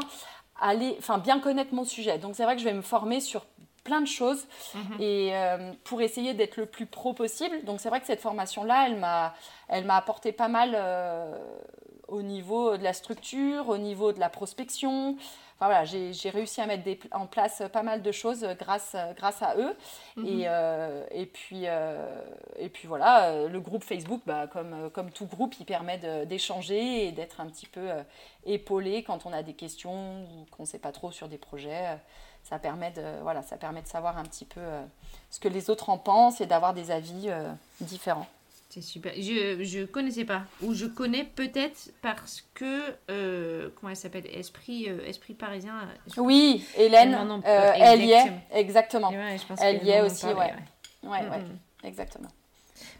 [0.60, 2.18] aller, enfin, bien connaître mon sujet.
[2.18, 3.46] Donc c'est vrai que je vais me former sur
[3.84, 5.00] plein de choses mm-hmm.
[5.00, 5.32] et
[5.84, 7.64] pour essayer d'être le plus pro possible.
[7.64, 9.32] Donc c'est vrai que cette formation là, elle m'a
[9.68, 10.76] elle m'a apporté pas mal
[12.08, 15.16] au niveau de la structure, au niveau de la prospection.
[15.60, 19.56] Enfin, voilà, j'ai réussi à mettre en place pas mal de choses grâce, grâce à
[19.56, 19.76] eux.
[20.16, 20.26] Mhm.
[20.26, 22.06] et, euh, et, puis, euh,
[22.58, 27.12] et puis voilà, le groupe Facebook, bah, comme, comme tout groupe, il permet d'échanger et
[27.12, 28.02] d'être un petit peu euh,
[28.46, 31.98] épaulé quand on a des questions ou qu'on ne sait pas trop sur des projets.
[32.44, 34.60] Ça permet, de, voilà, ça permet de savoir un petit peu
[35.28, 37.30] ce que les autres en pensent et d'avoir des avis
[37.80, 38.28] différents.
[38.68, 39.14] C'est super.
[39.16, 40.42] Je ne connaissais pas.
[40.62, 42.94] Ou je connais peut-être parce que.
[43.10, 44.26] Euh, comment elle s'appelle?
[44.26, 45.88] Esprit, euh, Esprit parisien.
[46.18, 47.14] Oui, Hélène.
[47.46, 48.32] Euh, elle y est.
[48.52, 49.10] Exactement.
[49.10, 50.54] elle y est aussi, ouais.
[51.02, 51.44] Ouais, ouais,
[51.84, 52.28] exactement.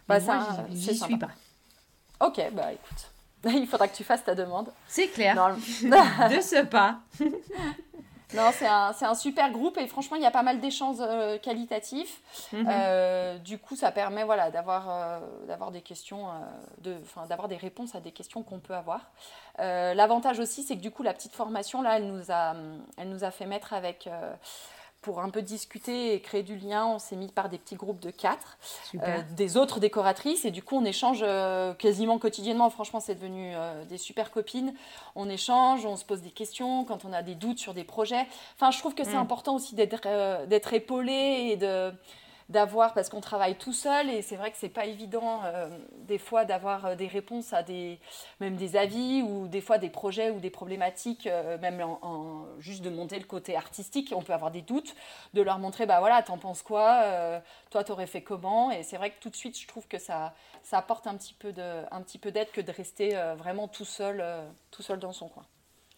[0.07, 1.31] Bah, ça, j'y suis pas.
[2.21, 3.11] Ok, bah écoute.
[3.61, 4.73] Il faudra que tu fasses ta demande.
[4.87, 5.35] C'est clair.
[5.83, 7.01] de ce pas.
[8.35, 11.39] Non, c'est un, un, super groupe et franchement, il y a pas mal d'échanges euh,
[11.39, 12.21] qualitatifs.
[12.53, 12.67] Mhm.
[12.69, 16.27] Euh, du coup, ça permet voilà, d'avoir euh, d'avoir des questions,
[16.83, 16.97] de,
[17.29, 19.11] d'avoir des réponses à des questions qu'on peut avoir.
[19.59, 22.55] L'avantage aussi, c'est que du coup, la petite formation, là, elle nous a,
[22.97, 24.09] elle nous a fait mettre avec
[25.01, 28.01] pour un peu discuter et créer du lien, on s'est mis par des petits groupes
[28.01, 28.59] de quatre,
[28.97, 32.69] euh, des autres décoratrices, et du coup on échange euh, quasiment quotidiennement.
[32.69, 34.75] Franchement, c'est devenu euh, des super copines.
[35.15, 38.27] On échange, on se pose des questions quand on a des doutes sur des projets.
[38.57, 39.19] Enfin, je trouve que c'est mm.
[39.19, 41.93] important aussi d'être épaulé et de
[42.49, 45.69] d'avoir, parce qu'on travaille tout seul et c'est vrai que c'est pas évident euh,
[46.07, 48.01] des fois d'avoir euh, des réponses à des,
[48.41, 51.85] même des avis ou des fois des projets ou des problématiques, euh, même
[52.59, 54.95] juste de monter le côté artistique, on peut avoir des doutes,
[55.35, 59.11] de leur montrer, bah voilà, t'en penses quoi, toi t'aurais fait comment, et c'est vrai
[59.11, 62.61] que tout de suite je trouve que ça, ça apporte un petit peu d'aide que
[62.61, 64.25] de rester vraiment tout seul,
[64.71, 65.45] tout seul dans son coin.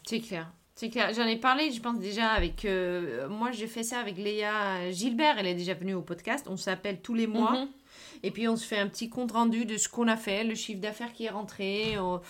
[0.05, 0.51] C'est clair.
[0.81, 2.65] C'est j'en ai parlé, je pense déjà avec.
[2.65, 6.47] Euh, moi, j'ai fait ça avec Léa Gilbert, elle est déjà venue au podcast.
[6.49, 7.53] On s'appelle tous les mois.
[7.53, 7.69] Mhm.
[8.23, 10.55] Et puis, on se fait un petit compte rendu de ce qu'on a fait, le
[10.55, 11.99] chiffre d'affaires qui est rentré.
[11.99, 12.23] On,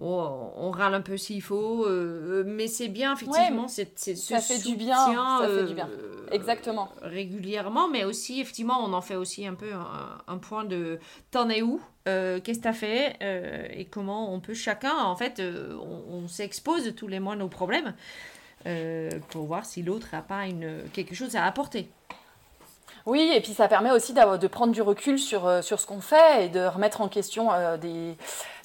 [0.00, 1.84] râle un peu s'il faut.
[1.86, 3.68] Euh, mais c'est bien, effectivement.
[3.68, 4.96] c'est, ça fait du bien.
[4.96, 5.88] Ça fait du bien.
[5.88, 6.88] Euh, Exactement.
[7.02, 7.88] Régulièrement.
[7.88, 9.70] Mais aussi, effectivement, on en fait aussi un peu
[10.26, 10.98] un, point de
[11.30, 14.96] t'en es où euh, qu'est-ce que tu as fait euh, et comment on peut chacun,
[14.96, 17.94] en fait, euh, on, s'expose tous les mois nos problèmes
[19.30, 21.88] pour voir si l'autre n'a pas une, quelque chose à apporter.
[23.06, 26.44] Oui, et puis ça permet aussi de prendre du recul sur, sur ce qu'on fait
[26.44, 27.48] et de remettre en question
[27.80, 28.16] des,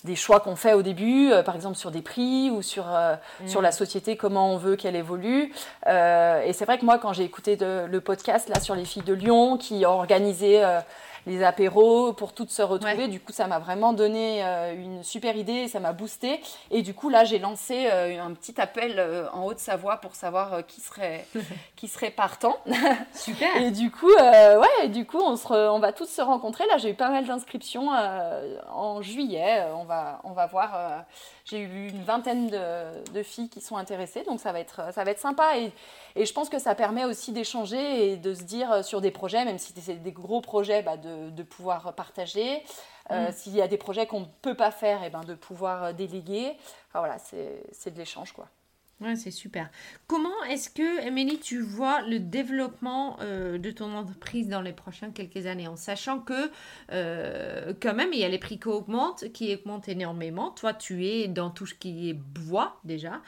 [0.06, 3.48] des, choix qu'on fait au début, par exemple sur des prix ou sur, mm.
[3.48, 5.52] sur la société, comment on veut qu'elle évolue.
[5.86, 9.14] et c'est vrai que moi, quand j'ai écouté le podcast là sur les filles de
[9.14, 10.64] Lyon qui ont organisé
[11.26, 13.08] les apéros pour toutes se retrouver.
[13.08, 16.40] Du coup, ça m'a vraiment donné euh, une super idée, ça m'a boosté.
[16.72, 20.66] Et du coup, là, j'ai lancé euh, un petit appel euh, en Haute-Savoie pour savoir
[20.68, 21.26] qui serait
[21.76, 22.58] qui serait partant.
[23.14, 23.58] Super.
[23.58, 26.66] et du coup, ouais, du coup, on, se on va tous se rencontrer.
[26.68, 27.90] Là, j'ai eu pas mal d'inscriptions
[28.72, 29.66] en juillet.
[29.76, 31.06] On va on va voir.
[31.46, 35.04] J'ai eu une vingtaine de, de, filles qui sont intéressées, donc ça va être ça
[35.04, 35.58] va être sympa.
[35.58, 35.72] Et,
[36.16, 39.46] et je pense que ça permet aussi d'échanger et de se dire sur des projets,
[39.46, 42.64] même si c'est des gros projets, bah, de de, pouvoir partager.
[43.12, 43.34] Euh, mm.
[43.34, 45.84] S'il y a des projets qu'on ne peut pas faire, et eh ben de pouvoir
[45.84, 46.56] euh, déléguer.
[46.90, 48.48] Enfin voilà, c'est de l'échange quoi.
[49.02, 49.70] Ouais, c'est super.
[50.08, 55.12] Comment est-ce que, Émilie, tu vois le développement euh, de ton entreprise dans les prochaines
[55.12, 56.50] quelques années, en sachant que,
[57.82, 60.52] quand même, il y a les prix qui augmentent, qui augmentent énormément.
[60.52, 63.22] Toi, tu es dans tout ce qui est bois, déjà,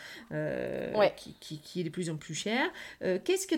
[1.18, 2.66] qui, qui, qui, est de plus en plus cher.
[3.02, 3.56] Qu'est-ce que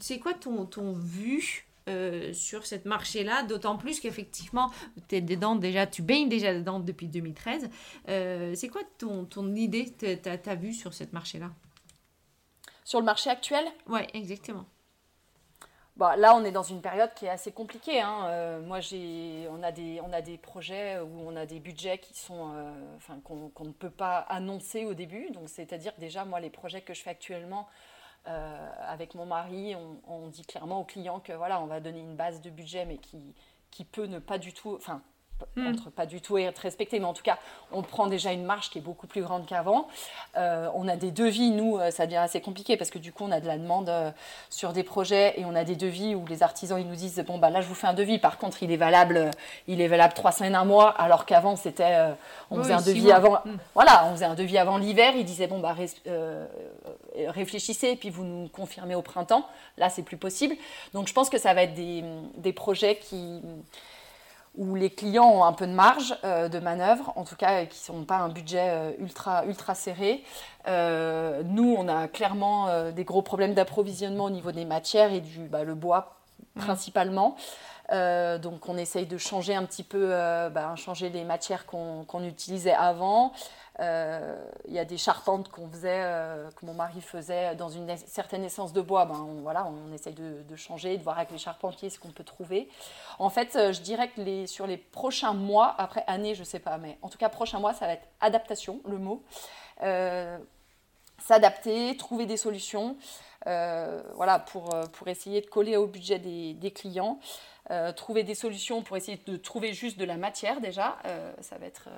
[0.00, 4.70] c'est quoi ton, ton vue euh, sur cette marché-là, d'autant plus qu'effectivement,
[5.08, 7.70] tu es dedans déjà, tu baignes déjà dedans depuis 2013.
[8.08, 11.50] Euh, c'est quoi ton, ton idée, ta, vue sur cette marché-là?
[12.84, 13.64] Sur le marché actuel?
[13.88, 14.66] Oui, exactement.
[15.96, 18.00] Bon, là, on est dans une période qui est assez compliquée.
[18.00, 18.26] Hein.
[18.26, 21.98] Euh, moi, j'ai, on, a des, on a des projets où on a des budgets
[21.98, 22.54] qui sont,
[22.96, 25.30] enfin, qu'on, ne peut pas annoncer au début.
[25.30, 27.66] Donc, c'est-à-dire déjà, moi, les projets que je fais actuellement,
[28.24, 29.74] avec mon mari,
[30.06, 32.98] on, dit clairement aux clients que voilà, on va donner une base de budget, mais
[32.98, 35.02] qui, peut ne pas du tout, enfin.
[35.56, 37.38] Entre pas du tout être respecté, mais en tout cas,
[37.72, 39.88] on prend déjà une marge qui est beaucoup plus grande qu'avant.
[40.36, 43.24] Euh, on a des devis, nous, euh, ça devient assez compliqué parce que du coup,
[43.24, 44.10] on a de la demande euh,
[44.50, 47.38] sur des projets et on a des devis où les artisans, ils nous disent, bon,
[47.38, 49.30] bah là, je vous fais un devis, par contre, il est valable,
[49.66, 52.12] il est valable trois semaines, un mois, alors qu'avant, c'était,
[52.50, 53.56] on faisait un devis avant, hmm.
[53.74, 55.74] voilà, on faisait un devis avant l'hiver, ils disaient, bon, bah,
[57.26, 59.46] réfléchissez et puis vous nous confirmez au printemps.
[59.76, 60.54] Là, c'est plus possible.
[60.94, 62.04] Donc, je pense que ça va être des,
[62.36, 63.40] des projets qui
[64.58, 67.78] où les clients ont un peu de marge euh, de manœuvre, en tout cas qui
[67.78, 70.24] sont pas un budget euh, ultra, ultra serré.
[70.66, 75.46] Euh, nous, on a clairement des gros problèmes d'approvisionnement au niveau des matières et du
[75.46, 76.16] bah, le bois
[76.56, 76.60] mmh.
[77.88, 78.38] Principalement.
[78.38, 83.32] donc on essaye de changer un petit peu, bah, changer les matières qu'on utilisait avant.
[83.80, 84.36] Euh,
[84.66, 88.42] il y a des charpentes qu'on faisait, euh, que mon mari faisait dans une certaine
[88.44, 89.04] essence de bois.
[89.04, 92.24] Ben, on, voilà, on essaye de, changer, de voir avec les charpentiers ce qu'on peut
[92.24, 92.68] trouver.
[93.20, 96.58] En fait, euh, je dirais que sur les prochains mois, après année, je ne sais
[96.58, 99.22] pas, mais en tout cas, prochains mois, ça va être adaptation, le mot.
[101.20, 102.96] S'adapter, trouver des solutions.
[103.44, 107.20] voilà, pour, pour essayer de coller au budget des clients.
[107.96, 110.98] Trouver des solutions pour essayer de trouver juste de la matière déjà.
[111.40, 111.88] ça va être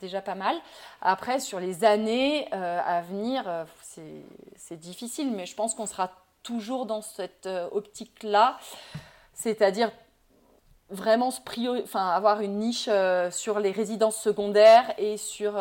[0.00, 0.56] déjà pas mal.
[1.00, 3.64] Après, sur les années euh, à venir, euh,
[4.56, 6.10] c'est difficile, mais je pense qu'on sera
[6.42, 8.58] toujours dans cette euh, optique-là,
[9.34, 9.92] c'est-à-dire
[10.90, 11.40] vraiment se
[11.82, 12.88] enfin, avoir une niche
[13.30, 15.60] sur les résidences secondaires et sur,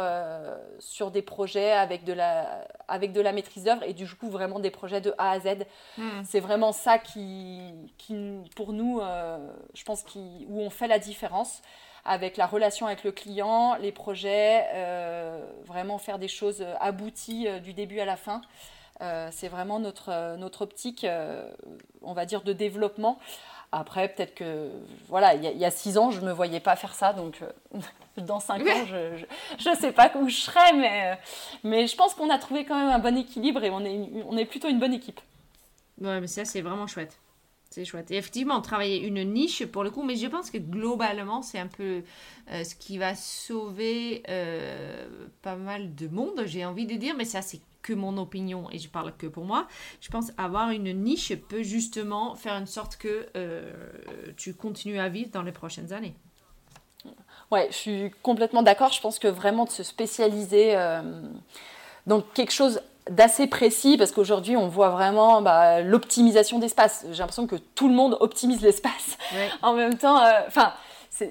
[0.80, 4.60] sur des projets avec de la, avec de la maîtrise d'œuvre et du coup vraiment
[4.60, 5.66] des projets de A à Z.
[5.98, 6.22] Hmm.
[6.24, 7.60] C'est vraiment ça qui,
[7.98, 8.16] qui
[8.56, 9.02] pour nous,
[9.74, 11.62] je pense, qui, où on fait la différence
[12.06, 17.60] avec la relation avec le client, les projets, euh, vraiment faire des choses abouties euh,
[17.60, 18.42] du début à la fin.
[19.02, 21.06] Euh, c'est vraiment notre, notre optique,
[22.02, 23.18] on va dire, de développement.
[23.72, 24.72] Après, peut-être que,
[25.10, 27.40] voilà, il y, a six ans, je ne me voyais pas faire ça, donc
[28.18, 28.86] dans cinq ans,
[29.60, 31.20] je ne sais pas où je serais, mais,
[31.64, 34.38] mais je pense qu'on a trouvé quand même un bon équilibre et on est, on
[34.38, 35.22] est plutôt une bonne équipe.
[36.02, 37.20] Ouais, mais ça, c'est vraiment chouette.
[37.70, 38.10] C'est chouette.
[38.10, 41.68] Et effectivement, travailler une niche pour le coup, mais je pense que globalement, c'est un
[41.68, 42.02] peu
[42.52, 47.26] euh, ce qui va sauver euh, pas mal de monde, j'ai envie de dire, mais
[47.26, 49.68] ça, c'est que mon opinion et je parle que pour moi.
[50.02, 53.72] Je pense avoir une niche peut justement faire une sorte que euh,
[54.38, 56.16] tu continues à vivre dans les prochaines années.
[57.52, 58.92] Ouais, je suis complètement d'accord.
[58.92, 60.76] Je pense que vraiment de se spécialiser
[62.06, 67.06] dans quelque chose d'assez précis parce qu'aujourd'hui on voit vraiment bah, l'optimisation d'espace.
[67.12, 69.18] J'ai l'impression que tout le monde optimise l'espace
[69.62, 70.24] en même temps.
[70.24, 70.74] Euh, enfin,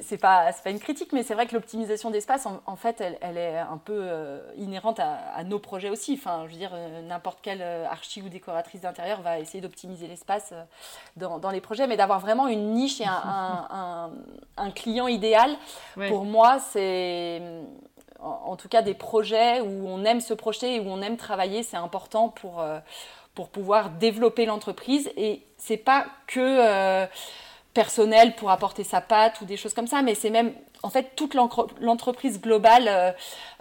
[0.02, 3.58] c'est pas, pas une critique, mais c'est vrai que l'optimisation d'espace, en, fait, elle, est
[3.58, 6.14] un peu euh, inhérente à, nos projets aussi.
[6.14, 10.52] Enfin, je veux dire, euh, n'importe quelle archi ou décoratrice d'intérieur va essayer d'optimiser l'espace
[11.16, 14.10] dans, dans, les projets, mais d'avoir vraiment une niche et un,
[14.56, 15.56] un, client idéal,
[16.08, 17.40] pour moi, c'est
[18.20, 21.62] en, tout cas des projets où on aime se projeter et où on aime travailler,
[21.62, 22.78] c'est important pour, euh,
[23.34, 25.10] pour pouvoir développer l'entreprise.
[25.16, 27.06] Et c'est pas que euh,
[27.78, 30.52] personnel pour apporter sa patte ou des choses comme ça, mais c'est même
[30.82, 31.36] en fait toute
[31.80, 33.12] l'entreprise globale euh,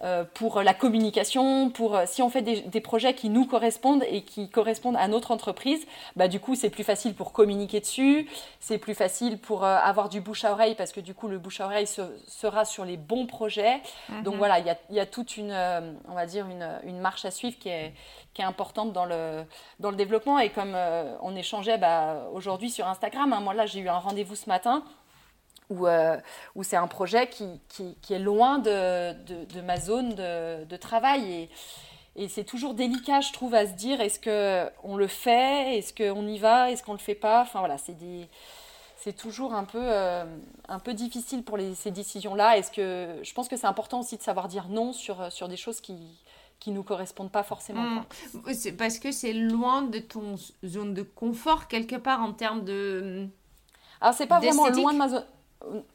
[0.03, 4.23] euh, pour la communication, pour euh, si on fait des, projets qui nous correspondent et
[4.23, 8.27] qui correspondent à notre entreprise, bah du coup c'est plus facile pour communiquer dessus,
[8.59, 11.61] c'est plus facile pour avoir du bouche à oreille parce que du coup le bouche
[11.61, 13.81] à oreille sera sur les bons projets.
[14.23, 14.39] Donc mhm.
[14.39, 15.53] voilà, il y a, y a, toute une,
[16.07, 17.93] on va dire une, une, marche à suivre qui est,
[18.37, 19.43] qui est importante dans le,
[19.79, 20.77] dans le développement et comme
[21.21, 24.83] on échangeait bah, aujourd'hui sur Instagram, hein, moi là j'ai eu un rendez-vous ce matin
[25.69, 26.17] où, euh,
[26.55, 29.13] où c'est un projet qui, qui, est loin de,
[29.45, 31.31] de, ma zone de, de travail.
[31.33, 31.49] Et,
[32.15, 35.77] et c'est toujours délicat, je trouve, à se dire est-ce qu'on le fait?
[35.77, 36.71] Est-ce qu'on y va?
[36.71, 37.41] Est-ce qu'on le fait pas?
[37.41, 38.27] Enfin voilà, c'est des
[38.99, 40.25] c'est toujours un peu, euh,
[40.67, 42.57] un peu difficile pour ces décisions-là.
[42.57, 45.55] Est-ce que je pense que c'est important aussi de savoir dire non sur, sur des
[45.55, 45.95] choses qui
[46.59, 47.81] qui nous correspondent pas forcément.
[47.81, 48.03] Mmh.
[48.53, 50.35] C'est parce que c'est loin de ton
[50.65, 53.27] zone de confort quelque part en termes de.
[54.01, 55.25] Alors c'est pas vraiment loin de ma zone.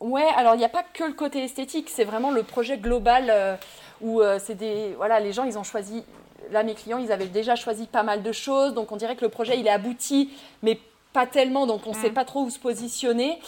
[0.01, 3.27] Ouais, alors il n'y a pas que le côté esthétique, c'est vraiment le projet global
[3.31, 3.57] euh,
[4.01, 4.95] où euh, c'est des.
[4.97, 6.05] Voilà, les gens, ils ont choisi.
[6.51, 9.25] Là, mes clients, ils avaient déjà choisi pas mal de choses, donc on dirait que
[9.25, 10.31] le projet, il est abouti,
[10.63, 10.79] mais
[11.13, 12.15] pas tellement, donc on ne sait mm.
[12.15, 13.39] pas trop où se positionner.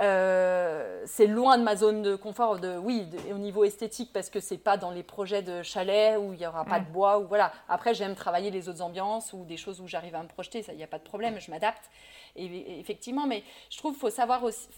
[0.00, 4.40] Euh, c'est loin de ma zone de confort, de, oui, au niveau esthétique, parce que
[4.40, 6.92] c'est pas dans les projets de chalet où il n'y aura pas de mm.
[6.92, 7.18] bois.
[7.18, 7.52] Ou, voilà.
[7.68, 10.76] Après, j'aime travailler les autres ambiances ou des choses où j'arrive à me projeter, il
[10.76, 11.90] n'y a pas de problème, je m'adapte.
[12.36, 14.68] Et, effectivement, mais je trouve qu'il faut savoir aussi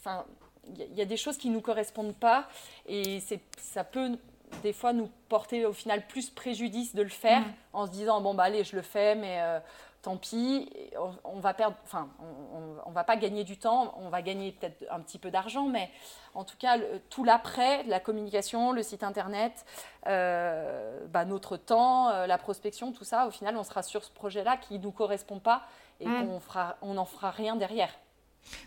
[0.74, 2.48] il y, a des choses qui ne nous correspondent pas
[2.88, 3.22] et
[3.56, 4.18] ça peut
[4.64, 7.52] des fois nous porter au final plus préjudice de le faire Mm.
[7.72, 9.60] en se disant bon bah allez je le fais mais euh,
[10.06, 14.08] tant pis on, on va perdre enfin on, on- va pas gagner du temps on
[14.08, 15.90] va gagner peut-être un petit peu d'argent mais
[16.34, 19.64] en tout cas le- tout l'après la communication le site internet
[20.06, 24.12] euh, bah, notre temps euh, la prospection tout ça au final on sera sur ce
[24.12, 25.62] projet là qui nous correspond pas
[25.98, 26.38] et Mm.
[26.40, 27.90] fera on n'en fera rien derrière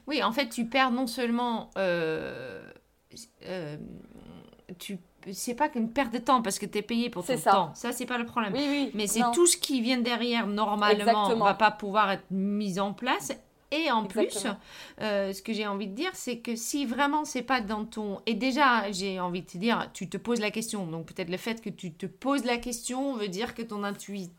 [0.08, 1.70] Oui, en fait, tu perds non seulement.
[1.78, 2.70] Euh,
[4.78, 5.00] tu,
[5.32, 7.52] c'est pas qu'une perte de temps parce que tu es payé pour ton ça.
[7.52, 7.72] temps.
[7.76, 8.54] Ça, c'est pas le problème.
[8.54, 11.46] oui oui Mais c'est tout ce qui vient derrière, normalement, Exactement.
[11.46, 13.32] va pas pouvoir être mis en place.
[13.72, 14.48] Et en plus,
[15.00, 18.20] euh, ce que j'ai envie de dire, c'est que si vraiment c'est pas dans ton...
[18.26, 20.88] Et déjà, j'ai envie de te dire, tu te poses la question.
[20.88, 24.32] Donc peut-être le fait que tu te poses la question veut dire que ton intui-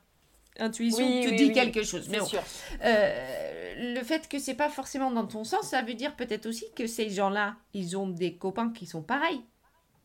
[0.59, 1.53] intuition Oui, te oui, dit oui.
[1.53, 2.09] quelque chose.
[2.09, 2.27] Mais bon.
[2.27, 2.43] sûr
[2.85, 6.65] Euh, le fait que c'est pas forcément dans ton sens, ça veut dire peut-être aussi
[6.75, 9.41] que ces gens-là, ils ont des copains qui sont pareils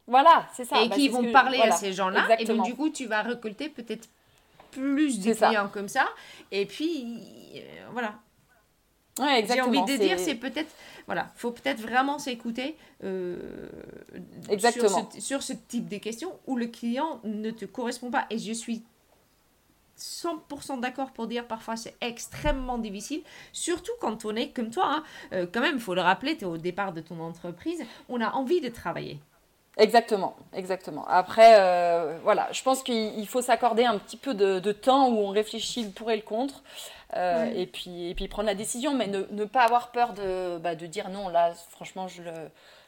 [0.08, 1.74] voilà c'est ça et Bah, qui vont parler voilà.
[1.74, 2.40] à ces gens-là.
[2.40, 4.08] Et donc du coup, tu vas récolter peut-être
[4.72, 5.48] plus de ça.
[5.48, 6.08] clients comme ça.
[6.52, 7.22] Et puis
[7.56, 7.60] euh,
[7.92, 8.16] voilà.
[9.20, 10.70] Ouais, J'ai envie de dire, c'est peut-être
[11.06, 13.70] voilà, faut peut-être vraiment s'écouter euh,
[14.50, 14.90] Exactement.
[14.90, 18.26] Sur, ce, sur ce type de questions où le client ne te correspond pas.
[18.30, 18.84] Et je suis
[19.98, 23.22] 100% d'accord pour dire parfois c'est extrêmement difficile,
[23.54, 24.86] surtout quand on est comme toi.
[24.98, 25.04] hein.
[25.32, 28.20] Euh, quand même, il faut le rappeler, tu es au départ de ton entreprise, on
[28.20, 29.20] a envie de travailler.
[29.78, 31.06] Exactement, exactement.
[31.08, 35.10] Après, euh, voilà, je pense qu'il il faut s'accorder un petit peu de, de temps
[35.10, 36.64] où on réfléchit le pour et le contre,
[37.16, 40.58] euh, et, puis, et puis prendre la décision, mais ne, ne pas avoir peur de,
[40.60, 42.32] bah, de dire non, là, franchement, je le,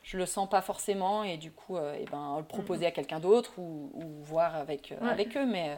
[0.04, 3.20] je le sens pas forcément, et du coup, euh, eh ben, le proposer à quelqu'un
[3.20, 5.46] d'autre ou, ou voir avec, avec eux.
[5.46, 5.78] Mais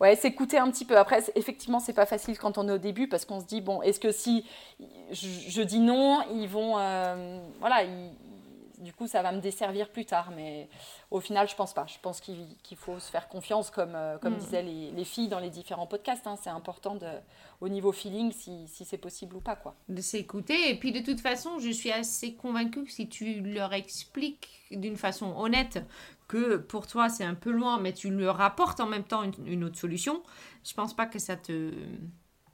[0.00, 0.96] ouais, s'écouter un petit peu.
[0.96, 3.82] Après, effectivement, c'est pas facile quand on est au début parce qu'on se dit, bon,
[3.82, 4.46] est-ce que si
[5.10, 6.78] je, je dis non, ils vont.
[6.78, 8.10] euh, voilà, ils-
[8.78, 10.30] du coup, ça va me desservir plus tard.
[10.34, 10.68] Mais
[11.10, 11.86] au final, je pense pas.
[11.86, 14.38] Je pense qu'il faut se faire confiance, comme, euh, comme Mm.
[14.38, 16.26] disaient les, les filles dans les différents podcasts.
[16.26, 16.36] hein.
[16.42, 17.06] C'est important de,
[17.60, 19.56] au niveau feeling si, si c'est possible ou pas.
[19.56, 19.74] Quoi.
[19.88, 20.70] de s'écouter.
[20.70, 24.96] Et puis de toute façon, je suis assez convaincue que si tu leur expliques d'une
[24.96, 25.78] façon honnête
[26.28, 29.32] que pour toi c'est un peu loin, mais tu leur apportes en même temps une,
[29.46, 30.22] une autre solution,
[30.62, 31.72] je pense pas que ça te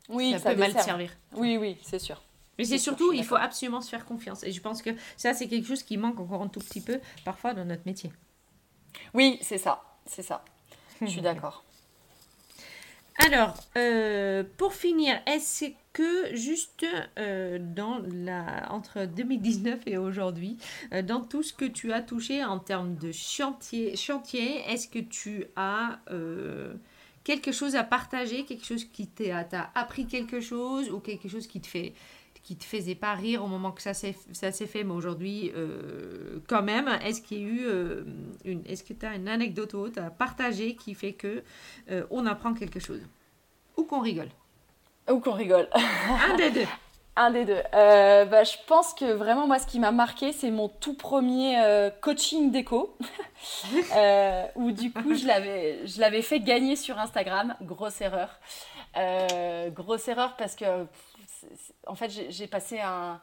[0.08, 1.10] Oui, ça, ça peut mal te servir.
[1.36, 2.22] Oui, oui, c'est sûr.
[2.58, 4.44] Mais c'est surtout, il faut absolument se faire confiance.
[4.44, 7.00] Et je pense que ça, c'est quelque chose qui manque encore un tout petit peu
[7.24, 8.12] parfois dans notre métier.
[9.12, 9.82] Oui, c'est ça.
[10.06, 10.44] C'est ça.
[11.00, 11.64] Je suis d'accord.
[13.18, 16.84] Alors, euh, pour finir, est-ce que juste
[17.18, 20.56] euh, dans la, entre 2019 et aujourd'hui,
[20.92, 24.98] euh, dans tout ce que tu as touché en termes de chantier, chantier est-ce que
[24.98, 26.00] tu as
[27.22, 31.46] quelque chose à partager, quelque chose qui t'a t'a appris quelque chose ou quelque chose
[31.46, 31.94] qui te fait
[32.44, 35.50] qui te faisait pas rire au moment que ça s'est ça s'est fait, mais aujourd'hui
[35.56, 38.04] euh, quand même, est-ce qu'il y a eu euh,
[38.44, 41.42] une est-ce que tu as une anecdote ou autre à partager qui fait que
[41.90, 43.00] euh, on apprend quelque chose?
[43.78, 44.28] Ou qu'on rigole?
[45.10, 45.68] Ou qu'on rigole.
[45.74, 46.66] Un des deux.
[47.16, 47.62] Un des deux.
[47.72, 51.56] Bah, je pense que vraiment, moi, ce qui m'a marqué, c'est mon tout premier
[52.00, 52.96] coaching déco.
[54.56, 57.54] où du coup, je l'avais, je l'avais fait gagner sur Instagram.
[57.62, 58.40] Grosse erreur.
[59.76, 61.13] Grosse erreur parce que, pff,
[61.86, 63.20] en fait, j'ai, passé un.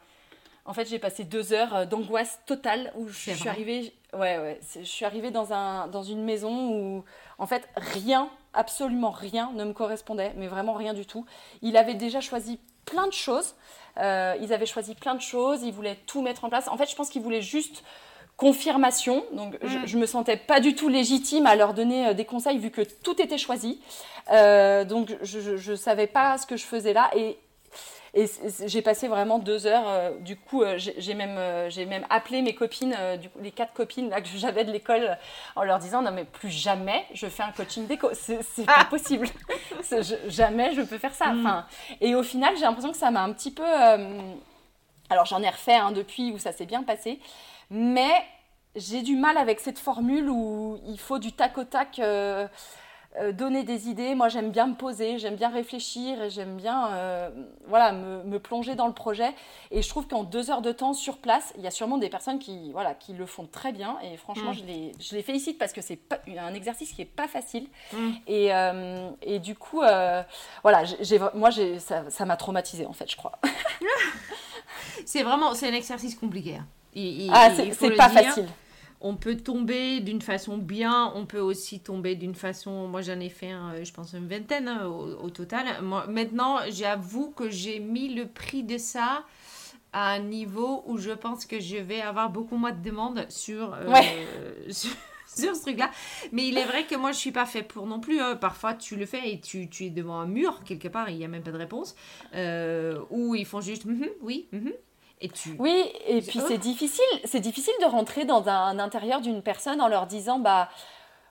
[0.65, 3.93] En fait, j'ai passé deux heures euh, d'angoisse totale où je suis arrivée.
[4.13, 4.59] Ouais, ouais.
[4.75, 7.03] Je suis arrivée dans, un, dans une maison où,
[7.37, 11.25] en fait, rien, absolument rien ne me correspondait, mais vraiment rien du tout.
[11.61, 13.55] Il avait déjà choisi plein de choses.
[13.97, 15.63] Euh, ils avaient choisi plein de choses.
[15.63, 16.67] Ils voulaient tout mettre en place.
[16.67, 17.83] En fait, je pense qu'ils voulaient juste
[18.37, 19.23] confirmation.
[19.33, 19.87] Donc, je, Mm.
[19.87, 22.81] je me sentais pas du tout légitime à leur donner euh, des conseils vu que
[22.81, 23.81] tout était choisi.
[24.31, 27.37] Euh, donc, je, je savais pas ce que je faisais là et
[28.13, 28.25] et
[28.67, 29.87] j'ai passé vraiment deux heures.
[29.87, 33.51] euh, du coup, euh, j'ai même, euh, j'ai même appelé mes copines, du coup, les
[33.51, 35.17] quatre copines là, que j'avais de l'école,
[35.55, 38.09] en leur disant Non, mais plus jamais je fais un coaching déco.
[38.13, 38.79] C'est c'est Ah.
[38.83, 39.27] pas possible.
[39.91, 41.27] Je- jamais je peux faire ça.
[41.27, 41.39] Mm.
[41.45, 41.65] Enfin,
[42.01, 43.63] et au final, j'ai l'impression que ça m'a un petit peu.
[43.65, 44.19] euh,
[45.09, 47.19] alors, j'en ai refait un depuis où ça s'est bien passé.
[47.69, 48.11] Mais
[48.75, 51.99] j'ai du mal avec cette formule où il faut du tac au tac.
[51.99, 52.47] euh,
[53.19, 54.15] euh, donner des idées.
[54.15, 57.29] Moi, j'aime bien me poser, j'aime bien réfléchir et j'aime bien euh,
[57.67, 59.31] voilà, me, me plonger dans le projet.
[59.71, 62.09] Et je trouve qu'en deux heures de temps sur place, il y a sûrement des
[62.09, 63.97] personnes qui, voilà, qui le font très bien.
[64.03, 64.55] Et franchement, Mm.
[64.55, 65.99] je, les, je les félicite parce que c'est
[66.39, 67.67] un exercice qui n'est pas facile.
[67.93, 68.09] Mm.
[68.27, 73.09] Et, euh, et du coup, voilà, j'ai- moi, j'ai- ça ça m'a traumatisée en fait,
[73.11, 73.33] je crois.
[75.05, 76.57] C'est vraiment, c'est un exercice compliqué.
[76.57, 76.65] hein.
[76.93, 78.23] Il- il- Ah, c'est pas dire.
[78.23, 78.47] facile.
[79.03, 82.87] On peut tomber d'une façon bien, on peut aussi tomber d'une façon.
[82.87, 85.65] Moi, j'en ai fait, un, euh, je pense, une vingtaine hein, au, au total.
[85.81, 89.23] Moi, maintenant, j'avoue que j'ai mis le prix de ça
[89.93, 93.73] à un niveau où je pense que je vais avoir beaucoup moins de demandes sur,
[93.73, 94.27] euh, Ouais.
[94.69, 94.91] sur,
[95.27, 95.89] sur ce truc-là.
[96.31, 98.19] Mais il est vrai que moi, je suis pas fait pour non plus.
[98.21, 98.35] hein.
[98.35, 101.25] Parfois, tu le fais et tu, tu es devant un mur, quelque part, il n'y
[101.25, 101.95] a même pas de réponse.
[102.35, 104.71] Euh, ou ils font juste Mhm, oui, mhm
[105.21, 105.55] et tu.
[105.59, 106.45] Oui, et puis Oh.
[106.47, 110.69] c'est difficile, c'est difficile de rentrer dans un intérieur d'une personne en leur disant bah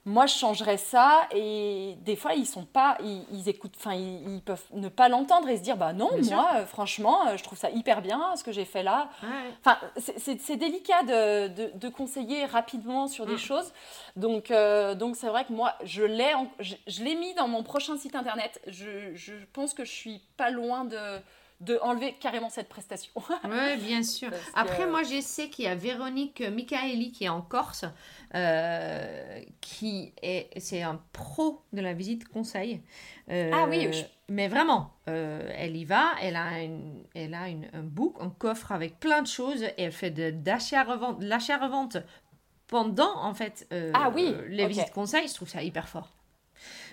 [0.07, 4.37] moi je changerais ça et des fois ils sont pas ils, ils écoutent enfin ils,
[4.37, 7.37] ils peuvent ne pas l'entendre et se dire bah non Bien moi euh, franchement euh,
[7.37, 9.29] je trouve ça hyper bien ce que j'ai fait là Ouais.
[9.63, 13.39] Enfin, c'est- délicat de, de- de conseiller rapidement sur des Mm.
[13.39, 13.73] choses.
[14.17, 17.97] Donc, euh, donc c'est vrai que moi, je l'ai, je l'ai mis dans mon prochain
[17.99, 18.59] site internet.
[18.67, 20.97] Je, je pense que je suis pas loin de,
[21.61, 23.13] de enlever carrément cette prestation.
[23.45, 24.31] Oui, bien sûr.
[24.31, 27.85] Parce que- Après, moi, je sais qu'il y a Véronique Michaeli qui est en Corse,
[28.35, 32.81] euh, qui est, c'est un pro de la visite conseil.
[33.31, 37.49] Euh, Ah oui, je- Mais vraiment, euh, elle y va, elle a, une, elle a
[37.49, 40.33] une, un book, un coffre avec plein de choses, et elle fait de,
[41.21, 41.97] l'achat-revente
[42.69, 45.27] pendant, en fait, Ah oui, les visites conseil.
[45.29, 46.09] Je trouve ça hyper fort.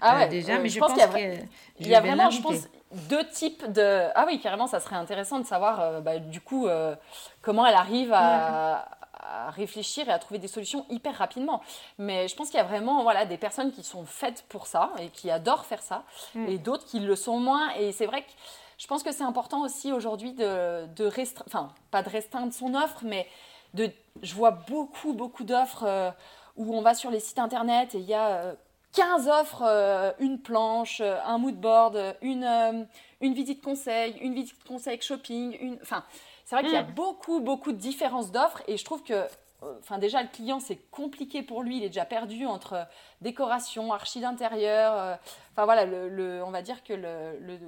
[0.02, 4.08] Ah ouais, déjà, mais je pense qu'il y a vraiment, je pense, deux types de.
[4.16, 6.96] Ah oui, carrément, ça serait intéressant de savoir, euh, bah, du coup, euh,
[7.42, 11.62] comment elle arrive à, à réfléchir et à trouver des solutions hyper rapidement.
[11.98, 14.92] Mais je pense qu'il y a vraiment voilà, des personnes qui sont faites pour ça
[15.00, 16.04] et qui adorent faire ça,
[16.36, 16.48] Mm.
[16.48, 17.70] et d'autres qui le sont moins.
[17.80, 18.32] Et c'est vrai que
[18.78, 22.74] je pense que c'est important aussi aujourd'hui de, de restreindre, enfin, pas de restreindre son
[22.76, 23.28] offre, mais
[23.74, 23.92] de.
[24.22, 26.10] Je vois beaucoup, beaucoup d'offres euh,
[26.56, 28.54] où on va sur les sites internet et il y a.
[28.90, 32.84] euh, 15 offres, euh, une planche, euh, un mood board, une, euh,
[33.22, 35.58] une visite conseil, une visite conseil shopping.
[35.60, 35.78] Une...
[35.82, 36.04] Enfin,
[36.46, 36.94] c'est vrai qu'il y a Mm.
[36.94, 40.78] beaucoup, beaucoup de différences d'offres et je trouve que, euh, enfin, déjà, le client, c'est
[40.92, 41.78] compliqué pour lui.
[41.78, 42.88] Il est déjà perdu entre
[43.22, 44.94] décoration, archi d'intérieur.
[44.94, 45.16] euh,
[45.54, 47.60] Enfin, voilà, le, le- on va dire que le, le,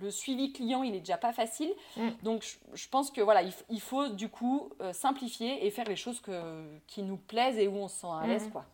[0.00, 1.72] le suivi client, il est déjà pas facile.
[1.96, 2.08] Mm.
[2.22, 5.96] Donc, je, je pense que voilà, il, faut du coup euh, simplifier et faire les
[5.96, 8.50] choses que, qui nous plaisent et où on se sent à l'aise, Mm.
[8.50, 8.64] quoi.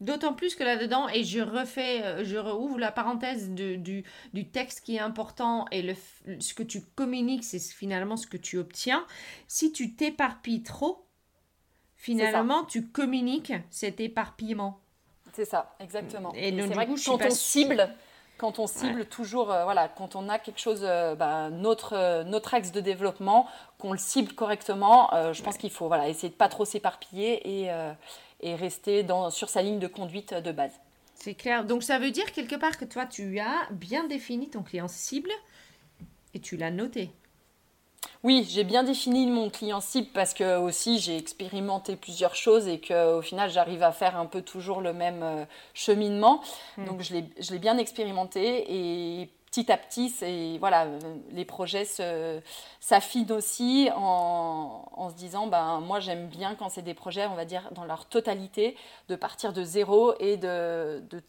[0.00, 4.48] D'autant plus que là-dedans, et je refais, euh, je rouvre la parenthèse de- du, du
[4.48, 5.94] texte qui est important et le,
[6.40, 9.04] ce que tu communiques, c'est finalement ce que tu obtiens.
[9.46, 11.04] Si tu t'éparpilles trop,
[11.96, 14.80] finalement, tu communiques cet éparpillement.
[15.34, 16.32] C'est ça, exactement.
[16.34, 17.88] Et Et, donc, c'est vrai coup, que quand on cible,
[18.38, 22.24] quand on cible toujours, euh, voilà, quand on a quelque chose, euh, bah, notre, euh,
[22.24, 23.46] notre axe de développement,
[23.78, 27.70] qu'on le cible correctement, je pense qu'il faut voilà, essayer de pas trop s'éparpiller et,
[28.42, 30.72] et rester dans, sur sa ligne de conduite de base.
[31.14, 31.64] C'est clair.
[31.64, 35.30] Donc ça veut dire quelque part que toi, tu as bien défini ton client cible
[36.34, 37.10] et tu l'as noté.
[38.22, 42.78] Oui, j'ai bien défini mon client cible parce que aussi j'ai expérimenté plusieurs choses et
[42.78, 46.42] que au final j'arrive à faire un peu toujours le même euh, cheminement.
[46.76, 46.84] Mm.
[46.84, 50.98] Donc je l'ai je l'ai bien expérimenté et petit à petit c'est voilà euh,
[51.30, 51.84] les projets
[52.80, 57.34] s'affinent aussi en, en se disant ben moi j'aime bien quand c'est des projets on
[57.34, 58.76] va dire dans leur totalité
[59.08, 61.22] de partir de zéro et de, de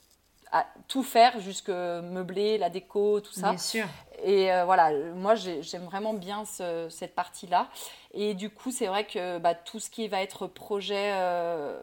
[0.54, 3.86] à tout faire jusque meubler la déco tout ça Bien sûr.
[4.22, 7.70] et euh, voilà, moi j'ai- j'aime vraiment bien ce- cette partie-là.
[8.14, 11.80] Et du coup, c'est vrai que bah, tout ce qui va être projet euh,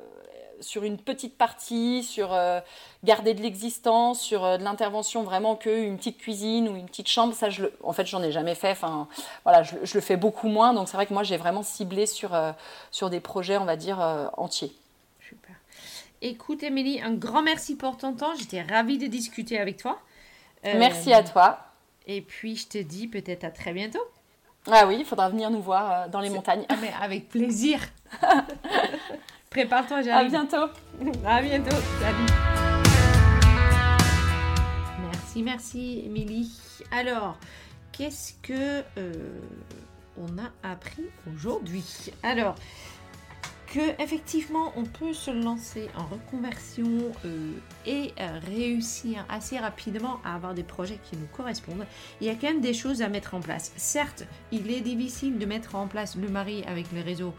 [0.61, 2.61] sur une petite partie, sur euh,
[3.05, 7.35] garder de l'existence, sur euh, de l'intervention vraiment qu'une petite cuisine ou une petite chambre,
[7.35, 8.71] ça, je le, en fait, j'en ai jamais fait.
[8.71, 9.09] Enfin,
[9.45, 10.75] voilà, je, je le fais beaucoup moins.
[10.75, 12.53] Donc c'est vrai que moi, j'ai vraiment ciblé sur, euh,
[12.91, 13.99] sur des projets, on va dire,
[14.37, 14.73] entiers.
[15.21, 15.55] Super.
[16.21, 18.35] Écoute, Émilie, un grand merci pour ton temps.
[18.39, 19.99] J'étais ravie de discuter avec toi.
[20.65, 21.59] Merci à toi.
[22.07, 24.03] Et puis, je te dis peut-être à très bientôt.
[24.71, 26.65] Ah oui, il faudra venir nous voir dans les montagnes.
[26.69, 27.81] Ah, mais avec plaisir.
[29.51, 30.31] Prépare-toi, À j'arrive.
[30.31, 30.67] bientôt.
[31.25, 31.77] À bientôt.
[32.01, 32.27] Salut.
[35.11, 36.51] Merci, merci, Émilie.
[36.93, 37.39] Alors,
[37.93, 39.13] qu'est-ce que euh,
[40.19, 41.85] on a appris aujourd'hui?
[42.23, 42.57] Alors,
[43.73, 47.53] que effectivement, on peut se lancer en reconversion euh,
[47.87, 51.85] et euh, réussir assez rapidement à avoir des projets qui nous correspondent.
[52.21, 53.73] Il y a quand même des choses à mettre en place.
[53.77, 57.35] Certes, il est difficile de mettre en place le mari avec les réseaux,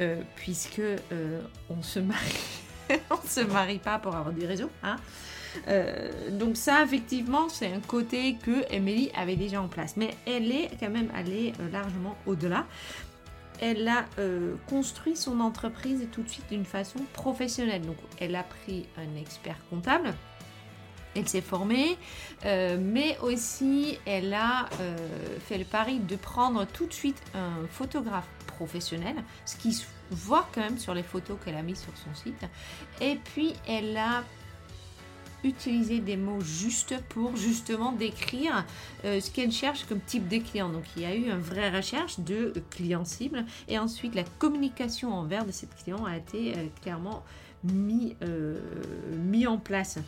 [0.00, 2.60] euh, puisque euh, on se marie,
[3.10, 4.96] on se marie pas pour avoir des réseaux, hein.
[5.68, 9.98] Euh, donc ça, effectivement, c'est un côté que Emily avait déjà en place.
[9.98, 12.64] Mais elle est quand même allée largement au-delà.
[13.60, 14.06] Elle a
[14.66, 17.82] construit son entreprise tout de suite d'une façon professionnelle.
[17.82, 20.14] Donc elle a pris un expert comptable.
[21.14, 21.98] Elle s'est formée,
[22.46, 24.96] euh, mais aussi elle a euh,
[25.40, 30.48] fait le pari de prendre tout de suite un photographe professionnel, ce qui se voit
[30.54, 32.44] quand même sur les photos qu'elle a mises sur son site.
[33.00, 34.24] Et puis elle a
[35.44, 38.64] utiliser des mots justes pour justement décrire
[39.04, 40.68] euh, ce qu'elle cherche comme type de client.
[40.68, 45.12] Donc il y a eu une vraie recherche de client cible et ensuite la communication
[45.12, 47.24] envers de cette client a été clairement
[47.64, 48.60] mis, euh,
[49.18, 49.98] mis en place.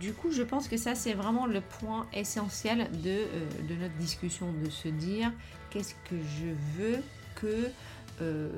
[0.00, 3.26] du coup, je pense que ça, c'est vraiment le point essentiel de,
[3.68, 5.32] de notre discussion, de se dire
[5.70, 7.02] qu'est-ce que je veux
[7.34, 7.70] que
[8.22, 8.48] euh,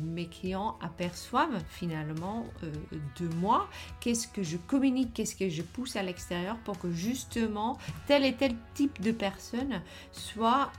[0.00, 2.72] mes clients aperçoivent finalement euh,
[3.20, 3.68] de moi,
[4.00, 8.32] qu'est-ce que je communique, qu'est-ce que je pousse à l'extérieur pour que justement tel et
[8.32, 9.82] tel type de personne
[10.12, 10.72] soit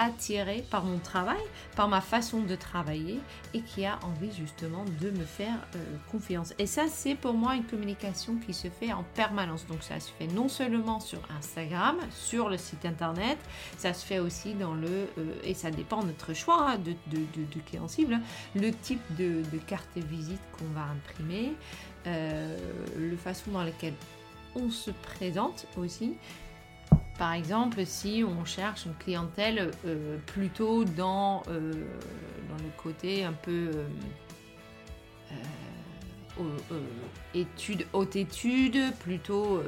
[0.00, 1.40] euh, attiré par mon travail,
[1.76, 3.20] par ma façon de travailler
[3.54, 5.78] et qui a envie justement de me faire euh,
[6.10, 6.54] confiance.
[6.58, 9.66] Et ça, c'est pour moi une communication qui se fait en permanence.
[9.66, 13.38] Donc ça se fait non seulement sur Instagram, sur le site internet,
[13.76, 16.92] ça se fait aussi dans le, euh, et ça dépend de notre choix hein, de,
[17.10, 18.20] de, client cible,
[18.54, 21.52] le type de, carte de visite qu'on va imprimer,
[22.06, 22.56] euh,
[22.98, 23.94] le façon dans laquelle
[24.54, 26.16] on se présente aussi.
[27.20, 31.70] Par exemple, si on cherche une clientèle euh, plutôt dans, euh,
[32.48, 33.72] dans le côté un peu
[35.30, 35.36] euh,
[37.34, 39.62] études, haute études, plutôt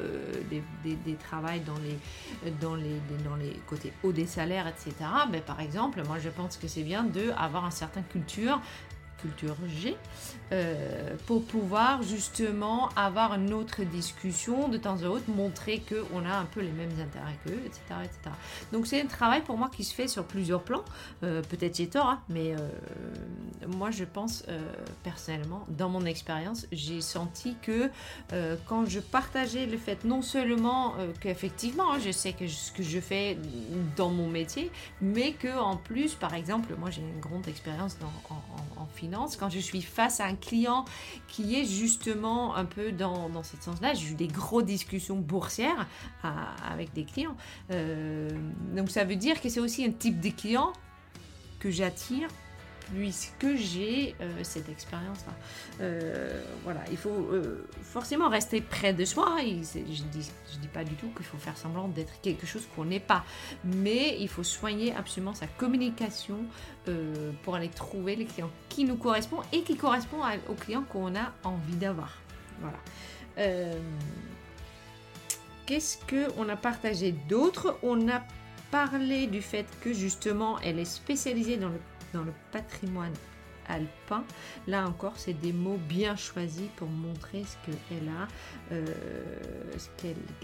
[0.49, 0.63] des,
[0.95, 4.95] des, travails dans les, dans, les, dans les côtés haut des salaires, etc.
[5.31, 8.63] Ben, par exemple, moi je pense que c'est bien d'avoir un certain culture
[9.69, 9.97] G,
[10.53, 16.35] euh, pour pouvoir justement avoir une autre discussion de temps en temps, montrer qu'on a
[16.35, 18.35] un peu les mêmes intérêts qu'eux, etc., etc.
[18.73, 20.85] Donc c'est un travail pour moi qui se fait sur plusieurs plans.
[21.23, 22.59] Euh, peut-être j'ai tort, hein, mais euh,
[23.67, 24.45] moi je pense
[25.03, 27.91] personnellement, dans mon expérience, j'ai senti que
[28.67, 33.01] quand je partageais le fait non seulement qu'effectivement hein, je sais que ce que je
[33.01, 33.39] fais
[33.97, 34.71] dans mon métier,
[35.01, 39.12] mais que en plus, par exemple, moi j'ai une grande expérience en, en, en finance
[39.39, 40.85] quand je suis face à un client
[41.29, 43.95] qui est justement un peu dans, dans ce sens-là.
[43.95, 45.87] J'ai eu des grosses discussions boursières
[46.23, 47.37] avec des clients.
[47.71, 48.29] Euh,
[48.75, 50.73] donc ça veut dire que c'est aussi un type de client
[51.61, 52.29] que j'attire
[52.95, 55.33] puisque j'ai euh, cette expérience-là.
[55.81, 59.37] Euh, voilà, il faut euh, forcément rester près de soi.
[59.41, 60.31] je ne dis,
[60.73, 63.25] pas du tout qu'il faut faire semblant d'être quelque chose qu'on n'est pas,
[63.65, 66.39] mais il faut soigner absolument sa communication
[67.43, 71.33] pour aller trouver les clients qui nous correspondent et qui correspondent aux clients qu'on a
[71.45, 72.19] envie d'avoir.
[72.61, 72.79] Voilà.
[75.67, 77.79] Qu'est-ce qu'on a partagé d'autre?
[77.83, 78.23] On a
[78.73, 81.79] parlé du fait que justement elle est spécialisée dans le
[82.13, 83.15] dans le patrimoine
[83.69, 84.02] alpin.
[84.67, 88.29] Là encore, c'est des mots bien choisis pour montrer ce qu'elle a,
[88.73, 88.87] euh,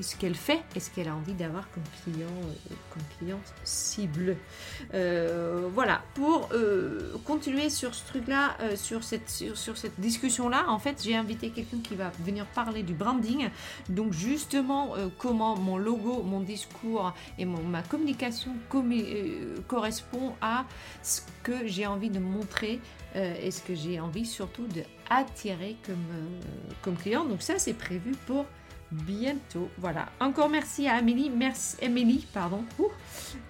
[0.00, 4.36] ce qu'elle fait et ce qu'elle a envie d'avoir comme client, euh, comme cliente cible.
[4.94, 6.48] Euh, voilà, pour
[7.24, 11.94] continuer sur ce truc-là, sur cette, sur, cette discussion-là, en fait, j'ai invité quelqu'un qui
[11.94, 13.48] va venir parler du branding.
[13.88, 18.52] Donc justement, comment mon logo, mon discours et ma communication
[19.66, 20.64] correspond à
[21.02, 22.80] ce que j'ai envie de montrer
[23.16, 27.24] euh, et que j'ai envie surtout de attirer comme, euh, comme client.
[27.24, 28.46] Donc ça, c'est prévu pour
[28.90, 29.68] bientôt.
[29.76, 30.08] Voilà.
[30.20, 31.30] Encore merci à Amélie.
[31.30, 32.64] Merci Émilie, pardon.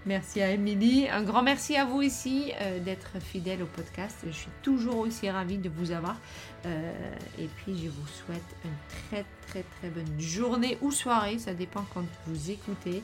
[0.04, 1.08] Merci à Émilie.
[1.08, 4.16] Un grand merci à vous ici euh, d'être fidèle au podcast.
[4.26, 6.16] Je suis toujours aussi ravie de vous avoir.
[6.64, 8.70] et puis je vous souhaite une
[9.08, 11.38] très très très bonne journée ou soirée.
[11.38, 13.02] Ça dépend quand vous écoutez.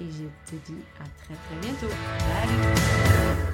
[0.00, 1.94] Et je te dis à très très bientôt.
[2.18, 3.49] Salut